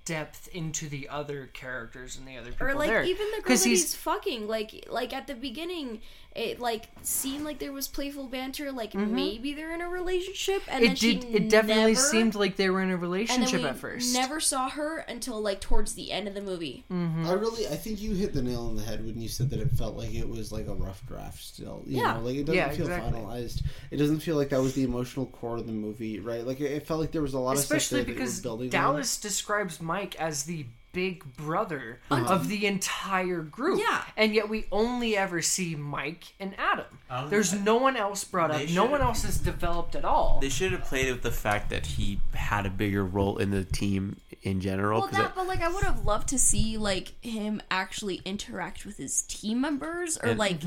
[0.06, 3.04] depth into the other characters and the other people or like there.
[3.04, 6.00] even the girl 'Cause that he's- he's fucking like like at the beginning
[6.34, 10.84] it like seemed like there was playful banter like maybe they're in a relationship and
[10.84, 11.34] then it she did.
[11.36, 14.14] It definitely never, seemed like they were in a and then relationship we at first.
[14.14, 17.26] never saw her until like towards the end of the movie Mm-hmm.
[17.26, 19.60] I really, I think you hit the nail on the head when you said that
[19.60, 21.84] it felt like it was like a rough draft still.
[21.86, 22.14] You Yeah.
[22.16, 23.20] know, like it doesn't Yeah, feel exactly.
[23.20, 23.64] finalized.
[23.92, 26.46] It doesn't feel like that was the emotional core of the movie, right?
[26.46, 28.50] Like it, it felt like there was a lot Especially of stuff that because they
[28.50, 28.70] were building.
[28.70, 29.18] Dallas
[29.68, 33.82] describes Mike as the big brother of the entire group.
[33.82, 34.02] Yeah.
[34.16, 36.86] And yet we only ever see Mike and Adam.
[37.10, 38.62] Um, There's no one else brought up.
[38.70, 40.40] No one else is developed at all.
[40.42, 43.66] They should have played with the fact that he had a bigger role in the
[43.66, 45.00] team in general.
[45.02, 48.86] well 'cause that but like i would have loved to see like him actually interact
[48.86, 50.60] with his team members or And- like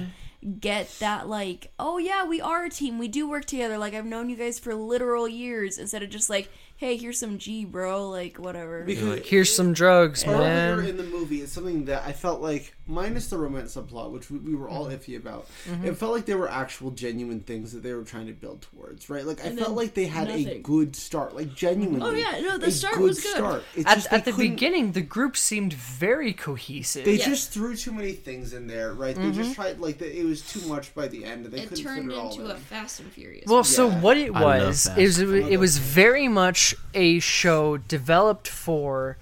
[0.61, 4.05] get that like oh yeah we are a team we do work together like i've
[4.05, 6.49] known you guys for literal years instead of just like
[6.79, 8.85] hey, here's some G, bro, like whatever.
[8.85, 10.87] Because Here's some drugs, earlier man.
[10.87, 14.39] in the movie, it's something that I felt like, minus the romance subplot, which we,
[14.39, 14.95] we were all mm-hmm.
[14.95, 15.85] iffy about, mm-hmm.
[15.85, 19.11] it felt like there were actual genuine things that they were trying to build towards,
[19.11, 19.25] right?
[19.25, 22.01] Like I And felt like they had a good start, like genuinely.
[22.07, 23.37] Oh, yeah, no, the a start was good.
[23.37, 23.65] Start.
[23.77, 27.05] It's At, just at the couldn't- beginning, the group seemed very cohesive.
[27.05, 27.27] They Yes.
[27.27, 29.15] just threw too many things in there, right?
[29.15, 29.53] They just mm-hmm.
[29.53, 32.11] tried like the, it was too much by the end, and they It couldn't turned
[32.11, 32.51] fit it all into in.
[32.53, 33.45] a Fast and Furious.
[33.47, 34.99] Well, so what it was that.
[34.99, 39.19] is I it, was very much a show developed for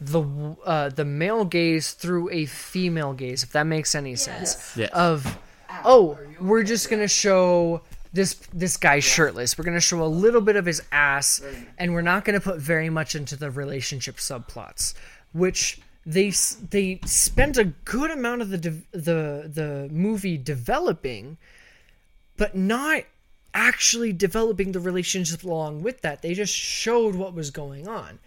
[0.00, 4.74] the uh, the male gaze through a female gaze, if that makes any sense.
[4.76, 4.90] Yes.
[4.92, 5.38] Of
[5.84, 7.82] oh, we're just gonna show
[8.12, 9.58] this this guy shirtless.
[9.58, 11.42] We're gonna show a little bit of his ass,
[11.78, 14.94] and we're not gonna put very much into the relationship subplots,
[15.32, 15.80] which.
[16.06, 16.32] They
[16.70, 21.36] they spent a good amount of the de- the the movie developing,
[22.38, 23.04] but not
[23.52, 26.22] actually developing the relationship along with that.
[26.22, 28.18] They just showed what was going on.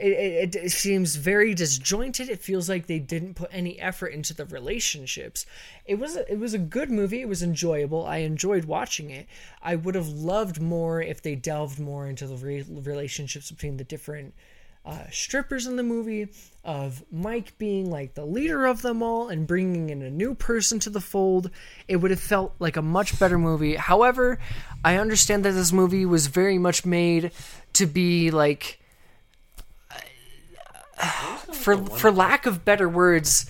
[0.00, 2.28] It, it, it seems very disjointed.
[2.28, 5.46] It feels like they didn't put any effort into the relationships.
[5.84, 7.20] It was a, it was a good movie.
[7.20, 8.06] It was enjoyable.
[8.06, 9.26] I enjoyed watching it.
[9.62, 13.84] I would have loved more if they delved more into the re- relationships between the
[13.84, 14.34] different
[14.84, 16.28] uh, strippers in the movie,
[16.64, 20.78] of Mike being like the leader of them all and bringing in a new person
[20.80, 21.50] to the fold,
[21.88, 23.76] it would have felt like a much better movie.
[23.76, 24.38] However,
[24.84, 27.32] I understand that this movie was very much made
[27.74, 28.79] to be like,
[31.52, 33.46] for for lack of better words,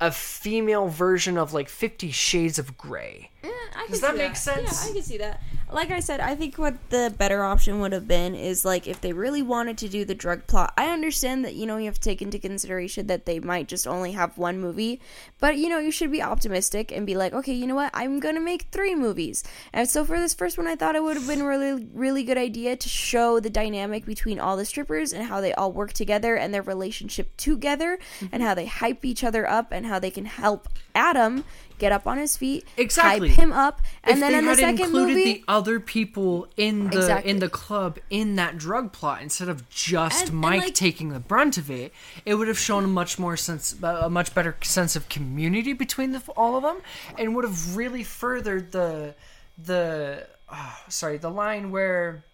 [0.00, 3.30] a female version of like Fifty Shades of Grey.
[3.42, 4.84] Eh, I Does that see make sense?
[4.84, 5.40] Yeah, I can see that.
[5.72, 9.00] Like I said, I think what the better option would have been is like if
[9.00, 10.74] they really wanted to do the drug plot.
[10.76, 13.86] I understand that you know you have to take into consideration that they might just
[13.86, 15.00] only have one movie,
[15.40, 18.20] but you know you should be optimistic and be like, okay, you know what, I'm
[18.20, 19.42] gonna make three movies.
[19.72, 22.38] And so for this first one, I thought it would have been really really good
[22.38, 26.36] idea to show the dynamic between all the strippers and how they all work together
[26.36, 28.42] and their relationship together and mm-hmm.
[28.42, 31.44] how they hype each other up and how they can help Adam
[31.82, 33.28] get up on his feet, Exactly.
[33.30, 36.46] hype him up, and if then in the had second included movie, the other people
[36.56, 37.30] in the Exactly.
[37.30, 41.08] in the club in that drug plot instead of just And- and, Mike like- taking
[41.08, 41.92] the brunt of it,
[42.24, 46.12] it would have shown a much more sense, a much better sense of community between
[46.12, 46.78] the, all of them,
[47.18, 49.14] and would have really furthered the
[49.58, 52.24] the oh, sorry the line where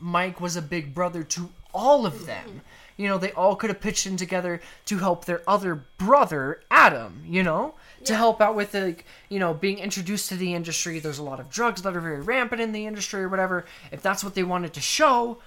[0.00, 2.62] Mike was a big brother to all of them.
[2.96, 7.24] You know, they all could have pitched in together to help their other brother, Adam,
[7.26, 7.74] you know,
[8.04, 8.96] to help out with the,
[9.28, 10.98] you know, being introduced to the industry.
[10.98, 13.64] There's a lot of drugs that are very rampant in the industry or whatever.
[13.90, 15.38] If that's what they wanted to show,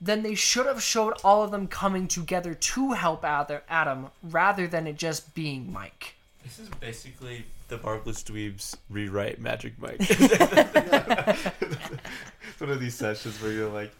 [0.00, 4.66] then they should have showed all of them coming together to help Ad- Adam rather
[4.66, 6.14] than it just being Mike.
[6.42, 9.96] This is basically the Marvelous Dweebs rewrite Magic Mike.
[10.00, 11.44] it's
[12.60, 13.92] one of these sessions where you're like,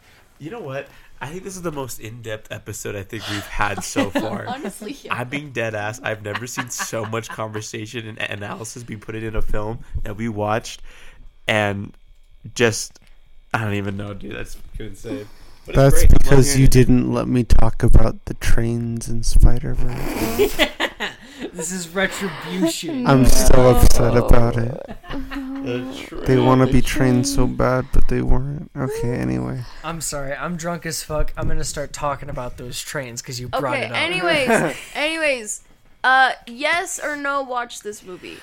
[0.43, 0.88] you know what?
[1.20, 4.47] I think this is the most in-depth episode I think we've had so far.
[4.47, 5.14] Honestly, yeah.
[5.14, 6.01] I'm being dead ass.
[6.03, 10.28] I've never seen so much conversation and analysis be put in a film that we
[10.28, 10.82] watched,
[11.47, 11.93] and
[12.55, 12.99] just
[13.55, 14.34] I don't even know, dude.
[14.34, 15.28] That's fucking insane.
[15.64, 16.11] But That's great.
[16.11, 20.68] Because you didn't let me talk about the trains in Spider Verse.
[21.53, 23.07] This is retribution.
[23.07, 24.97] I'm so upset about it.
[25.11, 25.51] Oh.
[25.62, 28.70] The They want to be trained so bad, but they weren't.
[28.76, 29.62] Okay, anyway.
[29.84, 30.32] I'm sorry.
[30.34, 31.32] I'm drunk as fuck.
[31.36, 33.84] I'm gonna start talking about those trains because you brought Okay.
[33.86, 33.96] it up.
[33.96, 35.62] Anyways, anyways,
[36.04, 37.42] uh, yes or no?
[37.42, 38.38] Watch this movie.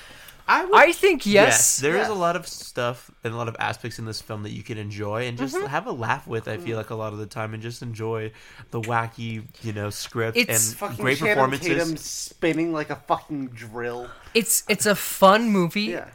[0.48, 1.76] I would I think yes.
[1.76, 2.14] there is Yeah.
[2.14, 4.78] a lot of stuff and a lot of aspects in this film that you can
[4.78, 6.48] enjoy and just have a laugh with.
[6.48, 8.32] I feel like a lot of the time, and just enjoy
[8.72, 12.00] the wacky, you know, script It's and great performances.
[12.00, 14.08] spinning like a fucking drill.
[14.34, 15.82] It's it's a fun movie.
[15.82, 16.08] Yeah.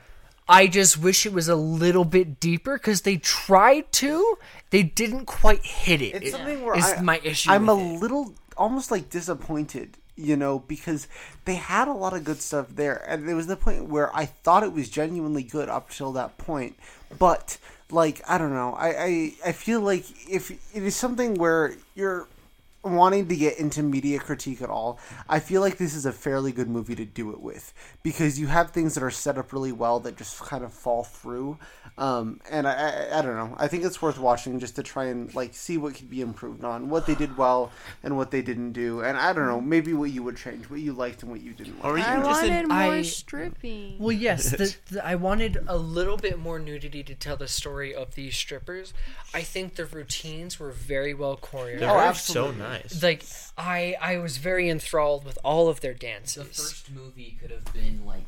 [0.47, 4.37] I just wish it was a little bit deeper because they tried to.
[4.69, 6.15] They didn't quite hit it.
[6.15, 7.49] It's It- something where is I, my issue.
[7.51, 7.99] I'm a it.
[7.99, 11.07] little almost like disappointed, you know, because
[11.45, 14.25] they had a lot of good stuff there, and there was the point where I
[14.27, 16.77] thought it was genuinely good up till that point,
[17.17, 17.57] but
[17.91, 22.27] like I don't know, I I, I feel like if it is something where you're
[22.85, 26.51] wanting to get into media critique at all, I feel like this is a fairly
[26.51, 27.73] good movie to do it with
[28.03, 31.03] because you have things that are set up really well that just kind of fall
[31.03, 31.57] through.
[31.97, 33.55] Um, and I, I, I don't know.
[33.57, 36.63] I think it's worth watching just to try and like see what could be improved
[36.63, 37.71] on, what they did well
[38.03, 40.79] and what they didn't do, and I don't know, maybe what you would change, what
[40.81, 41.85] you liked and what you didn't like.
[41.85, 43.95] Or I just in- wanted more I- stripping.
[43.97, 47.95] Well, yes, the, the, I wanted a little bit more nudity to tell the story
[47.95, 48.93] of these strippers.
[49.33, 51.79] I think the routines were very well choreographed.
[51.79, 52.57] They're Oh, absolutely.
[52.57, 52.74] so nice.
[53.01, 53.25] Like
[53.57, 56.35] I, I was very enthralled with all of their dances.
[56.35, 58.25] The first movie could have been like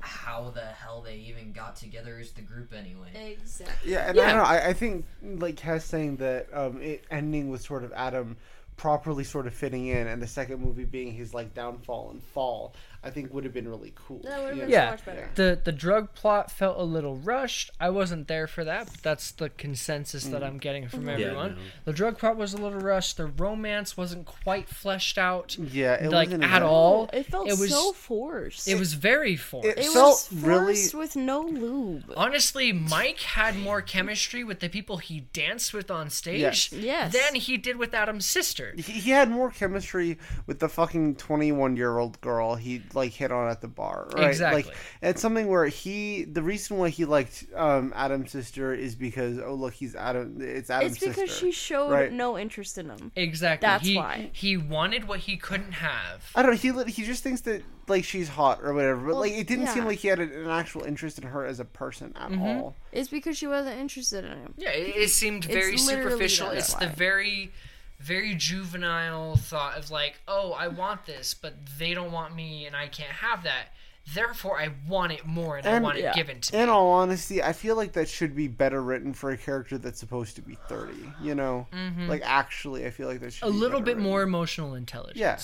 [0.00, 3.36] how the hell they even got together as the group anyway.
[3.40, 3.92] Exactly.
[3.92, 4.44] Yeah, and I don't know.
[4.44, 8.36] I, I think like Cass saying that um, it ending with sort of Adam
[8.76, 12.74] properly sort of fitting in, and the second movie being his like downfall and fall.
[13.06, 14.20] I think would have been really cool.
[14.24, 14.68] That would have been?
[14.70, 14.86] Yeah.
[14.86, 15.28] so much better.
[15.36, 17.70] the the drug plot felt a little rushed.
[17.80, 20.46] I wasn't there for that, but that's the consensus that mm.
[20.46, 21.08] I'm getting from mm-hmm.
[21.10, 21.54] everyone.
[21.54, 21.60] no.
[21.84, 23.16] The drug plot was a little rushed.
[23.16, 27.10] The romance wasn't quite fleshed out, Yeah, it like wasn't at exactly- all.
[27.12, 28.68] It felt It was so forced.
[28.68, 29.68] it was very forced.
[29.68, 32.12] It It felt was really- forced with no lube.
[32.16, 36.72] Honestly, Mike had more chemistry with the people he danced with on stage Yes.
[36.72, 37.12] Yes.
[37.12, 38.74] than he did with Adam's sister.
[38.76, 43.60] He, he had more chemistry with the fucking twenty-one-year-old girl he like hit on at
[43.60, 44.08] the bar.
[44.14, 44.28] Right?
[44.30, 44.62] Exactly.
[44.64, 46.24] Like it's something where he.
[46.24, 50.38] The reason why he liked um, Adam's sister is because oh look he's Adam.
[50.40, 51.06] It's Adam's sister.
[51.10, 51.46] It's because sister.
[51.46, 52.12] she showed right?
[52.12, 53.12] no interest in him.
[53.14, 53.66] Exactly.
[53.66, 54.30] That's he, why.
[54.32, 56.30] he wanted what he couldn't have.
[56.34, 56.84] I don't know.
[56.84, 58.96] He he just thinks that like she's hot or whatever.
[59.00, 61.44] But Well, like it didn't seem like he had an, an actual interest in her
[61.46, 62.42] as a person at Mm-hmm.
[62.42, 62.74] all.
[62.92, 64.54] It's because she wasn't interested in him.
[64.56, 66.48] Yeah, it, it seemed very It's superficial.
[66.50, 67.52] that's It's the very,
[67.98, 72.76] very juvenile thought of like, oh, I want this, but they don't want me, and
[72.76, 73.68] I can't have that.
[74.14, 76.62] Therefore, I want it more, and, I And- want it given to In me.
[76.64, 79.98] In all honesty, I feel like that should be better written for a character that's
[79.98, 81.10] supposed to be thirty.
[81.20, 81.66] You know,
[82.06, 83.56] like actually, I feel like that should Mm-hmm.
[83.56, 84.04] A little bit written.
[84.04, 85.18] more emotional intelligence.
[85.18, 85.38] Yeah.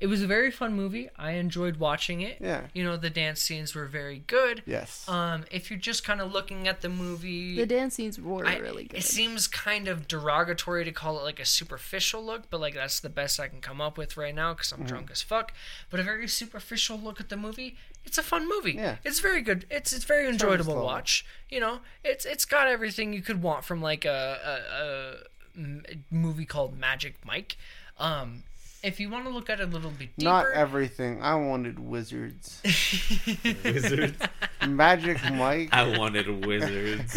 [0.00, 1.10] It was a very fun movie.
[1.18, 2.38] I enjoyed watching it.
[2.40, 2.62] Yeah.
[2.72, 4.62] You know, the dance scenes were very good.
[4.66, 5.06] Yes.
[5.08, 8.56] Um, if you're just kind of looking at the movie, The dance scenes were I-
[8.56, 8.98] really good.
[9.00, 12.98] It seems kind of derogatory to call it like a superficial look, but like that's
[13.00, 15.52] the best I can come up with right now because I'm drunk as fuck.
[15.90, 17.76] But a very superficial look at the movie.
[18.04, 18.72] It's a fun movie.
[18.72, 18.96] Yeah.
[19.04, 19.66] It's very good.
[19.70, 21.26] It's it's very enjoyable to watch.
[21.50, 25.20] You know, it's it's got everything you could want from like a
[25.56, 25.66] a
[26.10, 27.56] movie called Magic Mike.
[27.98, 28.44] Um,
[28.82, 31.22] if you want to look at it a little bit deeper, Not everything.
[31.22, 32.60] I wanted wizards.
[33.64, 34.18] Wizards.
[34.66, 35.68] Magic Mike.
[35.72, 37.16] I wanted wizards.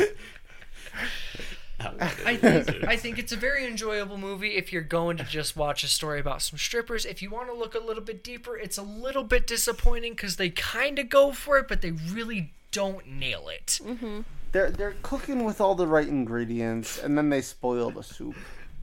[1.79, 5.23] I wanted I think I think it's a very enjoyable movie if you're going to
[5.23, 7.05] just watch a story about some strippers.
[7.05, 10.37] If you want to look a little bit deeper, it's a little bit disappointing because
[10.37, 13.79] they kind of go for it, but they really don't nail it.
[13.83, 14.21] Mm-hmm.
[14.51, 18.35] They're they're cooking with all the right ingredients, and then they spoil the soup.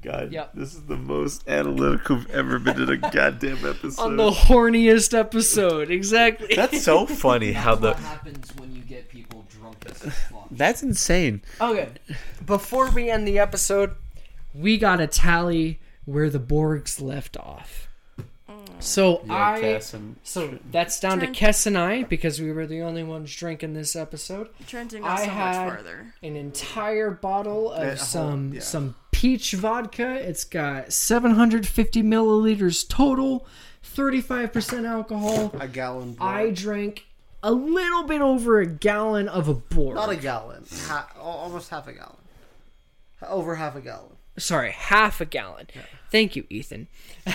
[0.03, 0.53] God, Yep.
[0.55, 4.03] this is the most analytical I've ever been in a goddamn episode.
[4.03, 6.55] On the horniest episode, exactly.
[6.57, 9.99] That's so funny how the happens when you get people drunk as
[10.31, 10.47] fuck?
[10.51, 11.43] that's insane.
[11.61, 11.89] Okay.
[12.47, 13.95] Before we end the episode,
[14.55, 17.89] we got to tally where the Borgs left off.
[18.49, 18.83] Mm.
[18.83, 19.79] So I
[20.25, 23.75] so that's down Trent- to Kess and I because we were the only ones drinking
[23.75, 24.49] this episode.
[24.67, 26.15] Trenton I so had- much farther.
[26.23, 28.61] An entire bottle of That whole- some yeah.
[28.61, 30.15] some peach vodka.
[30.15, 33.47] It's got 750 milliliters total,
[33.85, 35.55] 35% alcohol.
[35.61, 36.17] A gallon.
[36.19, 36.55] I blood.
[36.55, 37.07] drank
[37.43, 39.97] a little bit over a gallon of a Borg.
[39.97, 40.65] not a gallon.
[40.87, 42.17] Ha- almost half a gallon.
[43.29, 44.17] Over half a gallon.
[44.39, 45.67] sorry, half a gallon.
[46.11, 46.89] Thank you, Ethan.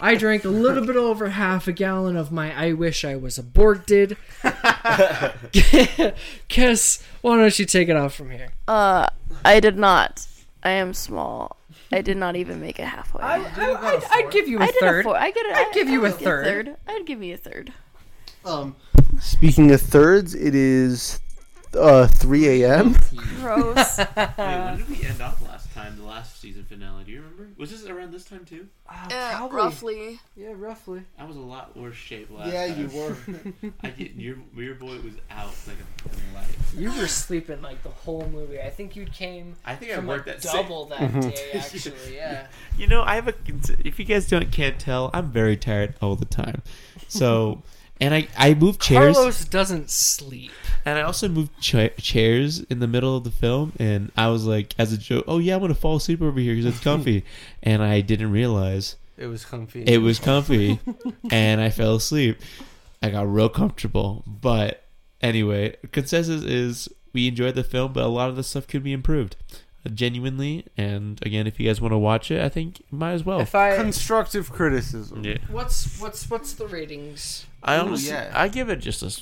[0.00, 3.38] I drank a little bit over half a gallon of my I wish I was
[3.38, 4.16] aborted.
[6.48, 8.50] Kiss, why don't you take it off from here?
[8.68, 9.08] Uh,
[9.44, 10.28] I did not.
[10.64, 11.56] I am small.
[11.90, 13.20] I did not even make it halfway.
[13.22, 15.00] I, I, I'd, I'd give you a I did third.
[15.00, 15.16] a four.
[15.16, 15.56] I get it.
[15.56, 16.76] I'd give you a I'd get third.
[16.86, 17.72] I'd give you a third.
[18.44, 18.76] Um.
[19.20, 21.20] Speaking of thirds, it is
[21.76, 22.96] uh 3 a.m.
[23.40, 23.98] Gross.
[24.16, 25.96] Wait, when did we end off last time?
[25.96, 27.04] The last season finale.
[27.04, 27.48] Do you remember?
[27.56, 28.68] Was this around this time too?
[28.88, 30.20] Uh, uh, yeah, roughly.
[30.36, 31.02] Yeah, roughly.
[31.18, 32.80] I was a lot worse shape last Yeah, time.
[32.80, 33.16] you were.
[33.82, 36.46] I get your your boy was out like a fucking light.
[36.76, 38.60] You were sleeping like the whole movie.
[38.60, 41.20] I think you came I think I from worked like that same- double that mm-hmm.
[41.30, 42.14] day, actually.
[42.14, 42.46] Yeah.
[42.76, 43.34] You know, I have a.
[43.84, 46.62] If you guys don't can't tell, I'm very tired all the time.
[47.08, 47.62] So,
[48.02, 50.50] and I I move chairs, Carlos doesn't sleep.
[50.84, 54.44] and I also moved cha- chairs in the middle of the film, and I was
[54.44, 57.24] like, as a joke, oh yeah, I'm gonna fall asleep over here because it's comfy,
[57.62, 59.84] and I didn't realize It was comfy.
[59.84, 60.80] it was comfy,
[61.30, 62.38] and I fell asleep.
[63.02, 64.84] I got real comfortable, but
[65.20, 68.92] anyway, consensus is we enjoyed the film, but a lot of the stuff could be
[68.92, 69.36] improved.
[69.92, 73.24] Genuinely, and again, if you guys want to watch it, I think you might as
[73.24, 73.40] well.
[73.40, 75.24] If I Constructive criticism.
[75.24, 75.38] yeah.
[75.50, 77.46] what's what's what's the ratings?
[77.62, 78.30] I Ooh, honestly, yeah.
[78.34, 79.20] I give it just a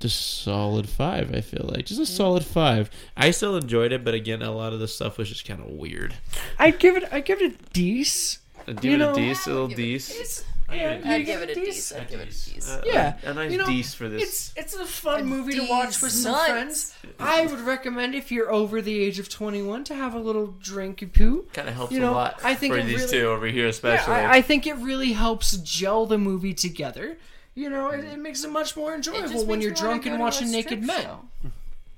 [0.00, 1.34] just solid five.
[1.34, 2.90] I feel like just a solid five.
[3.16, 5.66] I still enjoyed it, but again, a lot of the stuff was just kind of
[5.68, 6.14] weird.
[6.58, 7.04] I'd give it.
[7.12, 8.38] I give it a dece.
[8.66, 9.78] Give You it know- a dece, a little I'd it-
[10.20, 11.98] It's, I'd yeah, I'd give it a dece.
[11.98, 12.80] I'd give it a decent.
[12.80, 14.22] Uh, yeah, a, a nice you know, dece for this.
[14.22, 16.50] It's it's a fun A movie to watch with some decent.
[16.50, 16.94] friends.
[17.18, 21.12] I would recommend if you're over the age of 21 to have a little drinky
[21.12, 21.46] poo.
[21.52, 23.46] kind of helps you know, a lot I think for it these really- two over
[23.46, 24.14] here, especially.
[24.14, 27.16] Yeah, I, I think it really helps gel the movie together.
[27.54, 30.82] you know, it, it makes it much more enjoyable when you're drunk and watching naked
[30.82, 31.02] strip men.
[31.02, 31.20] show.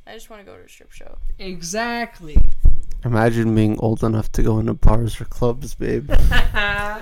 [0.07, 1.19] I just want to go to a strip show.
[1.39, 2.37] Exactly.
[3.05, 6.11] Imagine being old enough to go into bars or clubs, babe.
[6.55, 6.99] Uh,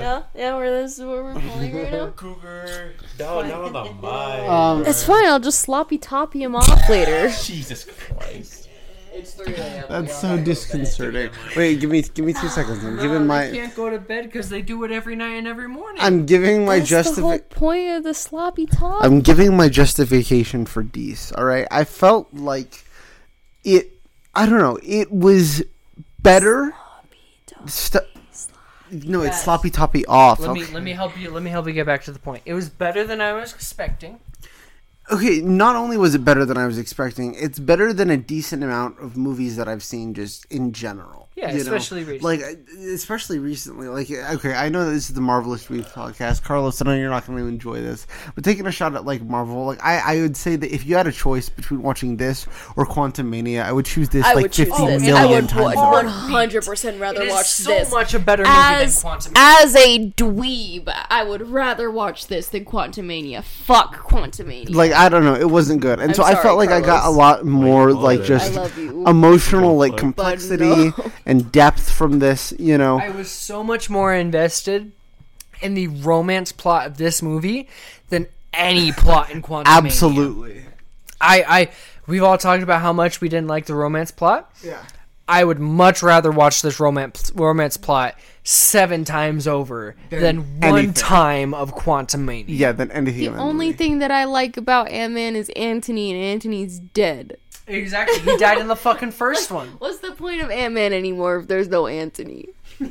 [0.00, 2.06] Yeah, yeah, where this is where we're pulling right now.
[2.16, 2.94] Cougar.
[3.18, 4.48] No, not on the mic.
[4.50, 5.26] Um, It's fine.
[5.26, 7.28] I'll just sloppy toppy him off later.
[7.42, 8.68] Jesus Christ.
[9.12, 9.84] It's 3 a.m.
[9.90, 11.30] That's so disconcerting.
[11.54, 12.82] Wait, give me give me two seconds.
[12.82, 15.46] I'm giving they my can't go to bed because they do it every night and
[15.46, 16.00] every morning.
[16.02, 17.60] I'm giving my That's the whole justification.
[17.60, 19.04] point of the sloppy top.
[19.04, 21.30] I'm giving my justification for Dees.
[21.36, 22.84] All right, I felt like
[23.64, 23.90] it.
[24.34, 24.78] I don't know.
[24.82, 25.62] It was
[26.22, 26.74] better.
[27.66, 28.04] St-
[28.90, 30.40] no, it's sloppy toppy off.
[30.40, 30.74] let me okay.
[30.74, 31.30] let me help you.
[31.30, 32.42] Let me help you get back to the point.
[32.44, 34.20] It was better than I was expecting.
[35.10, 38.62] okay, not only was it better than I was expecting, it's better than a decent
[38.62, 41.21] amount of movies that I've seen just in general.
[41.34, 41.60] Yeah, you know?
[41.62, 42.36] especially recently.
[42.38, 43.88] Like, especially recently.
[43.88, 46.42] Like, okay, I know that this is the Marvelous Dweeb podcast.
[46.42, 49.22] Carlos, I know you're not going to enjoy this, but taking a shot at, like,
[49.22, 52.46] Marvel, like, I, I would say that if you had a choice between watching this
[52.76, 55.02] or Quantumania, I would choose this, I like, would choose 50 this.
[55.02, 57.90] million I would times hundred percent rather It is watch so this.
[57.90, 59.32] much a better movie as than Quantum.
[59.36, 63.42] as a dweeb, I would rather watch this than Quantumania.
[63.42, 64.74] Fuck Quantumania.
[64.74, 65.34] Like, I don't know.
[65.34, 65.98] It wasn't good.
[65.98, 68.76] And I'm so I felt like I got a lot more, like, just I love
[68.78, 69.06] you.
[69.06, 70.94] emotional, like, complexity no.
[71.26, 72.98] and depth from this, you know.
[72.98, 74.92] I was so much more invested
[75.60, 77.68] in the romance plot of this movie
[78.08, 79.72] than any plot in Quantum.
[79.72, 80.64] Absolutely.
[81.20, 81.70] I, I,
[82.06, 84.50] we've all talked about how much we didn't like the romance plot.
[84.62, 84.82] Yeah.
[85.28, 90.92] I would much rather watch this romance romance plot seven times over than one anything.
[90.94, 92.44] time of Quantumania.
[92.48, 93.78] Yeah, than anything the in that only movie.
[93.78, 97.36] thing that I like about Ant Man is Anthony, and Anthony's dead.
[97.66, 98.18] Exactly.
[98.18, 99.68] He died in the fucking first one.
[99.78, 102.48] What's the point of Ant Man anymore if there's no Anthony?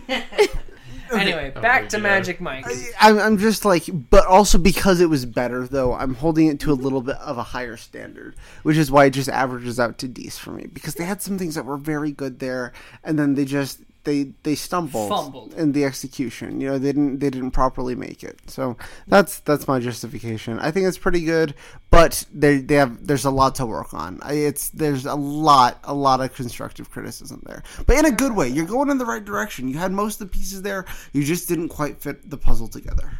[1.13, 1.99] Anyway, back oh, to.
[1.99, 2.65] Magic Mike.
[2.99, 6.71] I'm, I'm just like, but also because it was better, though, I'm holding it to
[6.71, 10.07] a little bit of a higher standard, which is why it just averages out to
[10.07, 10.67] D's for me.
[10.71, 12.71] Because they had some things that were very good there,
[13.03, 15.53] and then they just they they stumbled, Fumbled.
[15.53, 16.59] in the execution.
[16.61, 18.39] You know, they didn't they didn't properly make it.
[18.47, 18.77] So
[19.07, 20.59] that's that's my justification.
[20.59, 21.53] I think it's pretty good,
[21.89, 24.19] but they they have there's a lot to work on.
[24.25, 28.47] It's there's a lot a lot of constructive criticism there, but in a good way.
[28.49, 29.67] You're going in the right direction.
[29.67, 30.85] You had most of the pieces there.
[31.13, 33.11] You just didn't quite fit the puzzle together.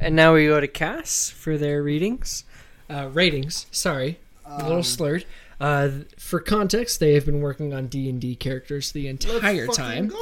[0.00, 2.44] And now we go to Cass for their readings,
[2.90, 3.66] uh, ratings.
[3.70, 5.24] Sorry, a little slurred.
[5.60, 5.88] Uh,
[6.18, 10.12] for context, they have been working on D and D characters the entire time.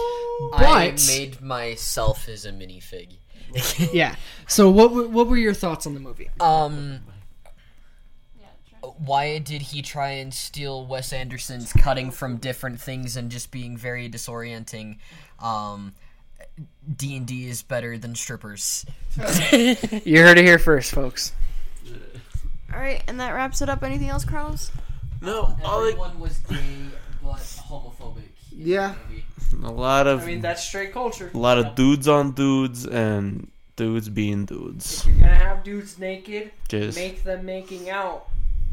[0.55, 3.17] I But- made myself as a minifig.
[3.93, 4.17] Yeah.
[4.49, 6.31] So what were- what were your thoughts on the movie?
[6.41, 7.01] Um,
[8.99, 13.77] why did he try and steal Wes Anderson's cutting from different things and just being
[13.77, 14.99] very disorienting?
[15.41, 15.95] Um,
[16.97, 18.85] D and D is better than strippers.
[20.05, 21.33] You heard it here first, folks.
[22.73, 23.83] All right, and that wraps it up.
[23.83, 24.73] Anything else, Carlos?
[25.23, 26.57] No, all like, Everyone was gay
[27.23, 28.17] but homophobic.
[28.53, 28.95] in Yeah.
[29.51, 29.67] the movie.
[29.67, 31.31] a lot of I mean, that's straight culture.
[31.33, 35.07] a lot of dudes on dudes and dudes being dudes.
[35.07, 36.51] You're gonna have dudes naked.
[36.69, 38.29] Just Make them making out.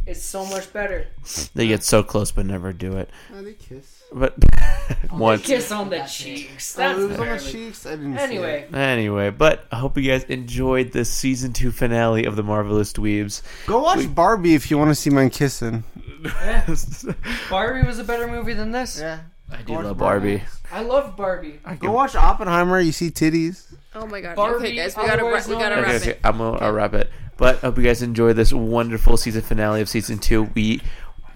[0.07, 1.05] It's so much better.
[1.53, 3.11] they get so close but never do it.
[3.35, 4.01] Oh, they kiss.
[4.11, 6.75] But oh, once Kiss on the That's cheeks.
[6.75, 7.85] Oh, That's it was on the barely- cheeks.
[7.85, 8.17] I didn't.
[8.17, 12.91] Anyway, Anyway, but I hope you guys enjoyed the season two finale of the Marvelous
[12.93, 13.31] Dweebs.
[13.33, 13.67] see it.
[13.67, 15.83] go watch Barbie if you want to see mine kissing.
[17.49, 18.99] Barbie was a better movie than this.
[18.99, 19.19] Yeah.
[19.51, 20.43] I do love Barbie.
[20.71, 21.59] I love Barbie.
[21.79, 22.79] Go watch Oppenheimer.
[22.79, 23.65] You see titties.
[23.95, 24.35] Oh my god.
[24.35, 26.19] Barbie, okay, guys, we gotta otherwise we gotta as- Okay, wrap okay, it.
[26.23, 27.09] I'm gonna I'll wrap it.
[27.37, 30.43] But I hope you guys enjoy this wonderful season finale of season two.
[30.53, 30.81] We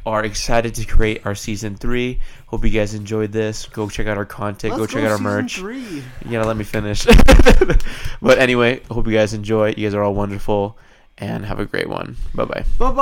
[0.05, 2.19] are excited to create our season three.
[2.47, 3.65] Hope you guys enjoyed this.
[3.67, 4.77] Go check out our content.
[4.77, 5.57] Let's go check out our season merch.
[5.57, 6.03] Three.
[6.25, 7.05] You gotta let me finish.
[8.21, 9.69] but anyway, hope you guys enjoy.
[9.69, 10.77] You guys are all wonderful,
[11.17, 12.17] and have a great one.
[12.35, 12.65] Bye bye.
[12.77, 13.01] Bye bye.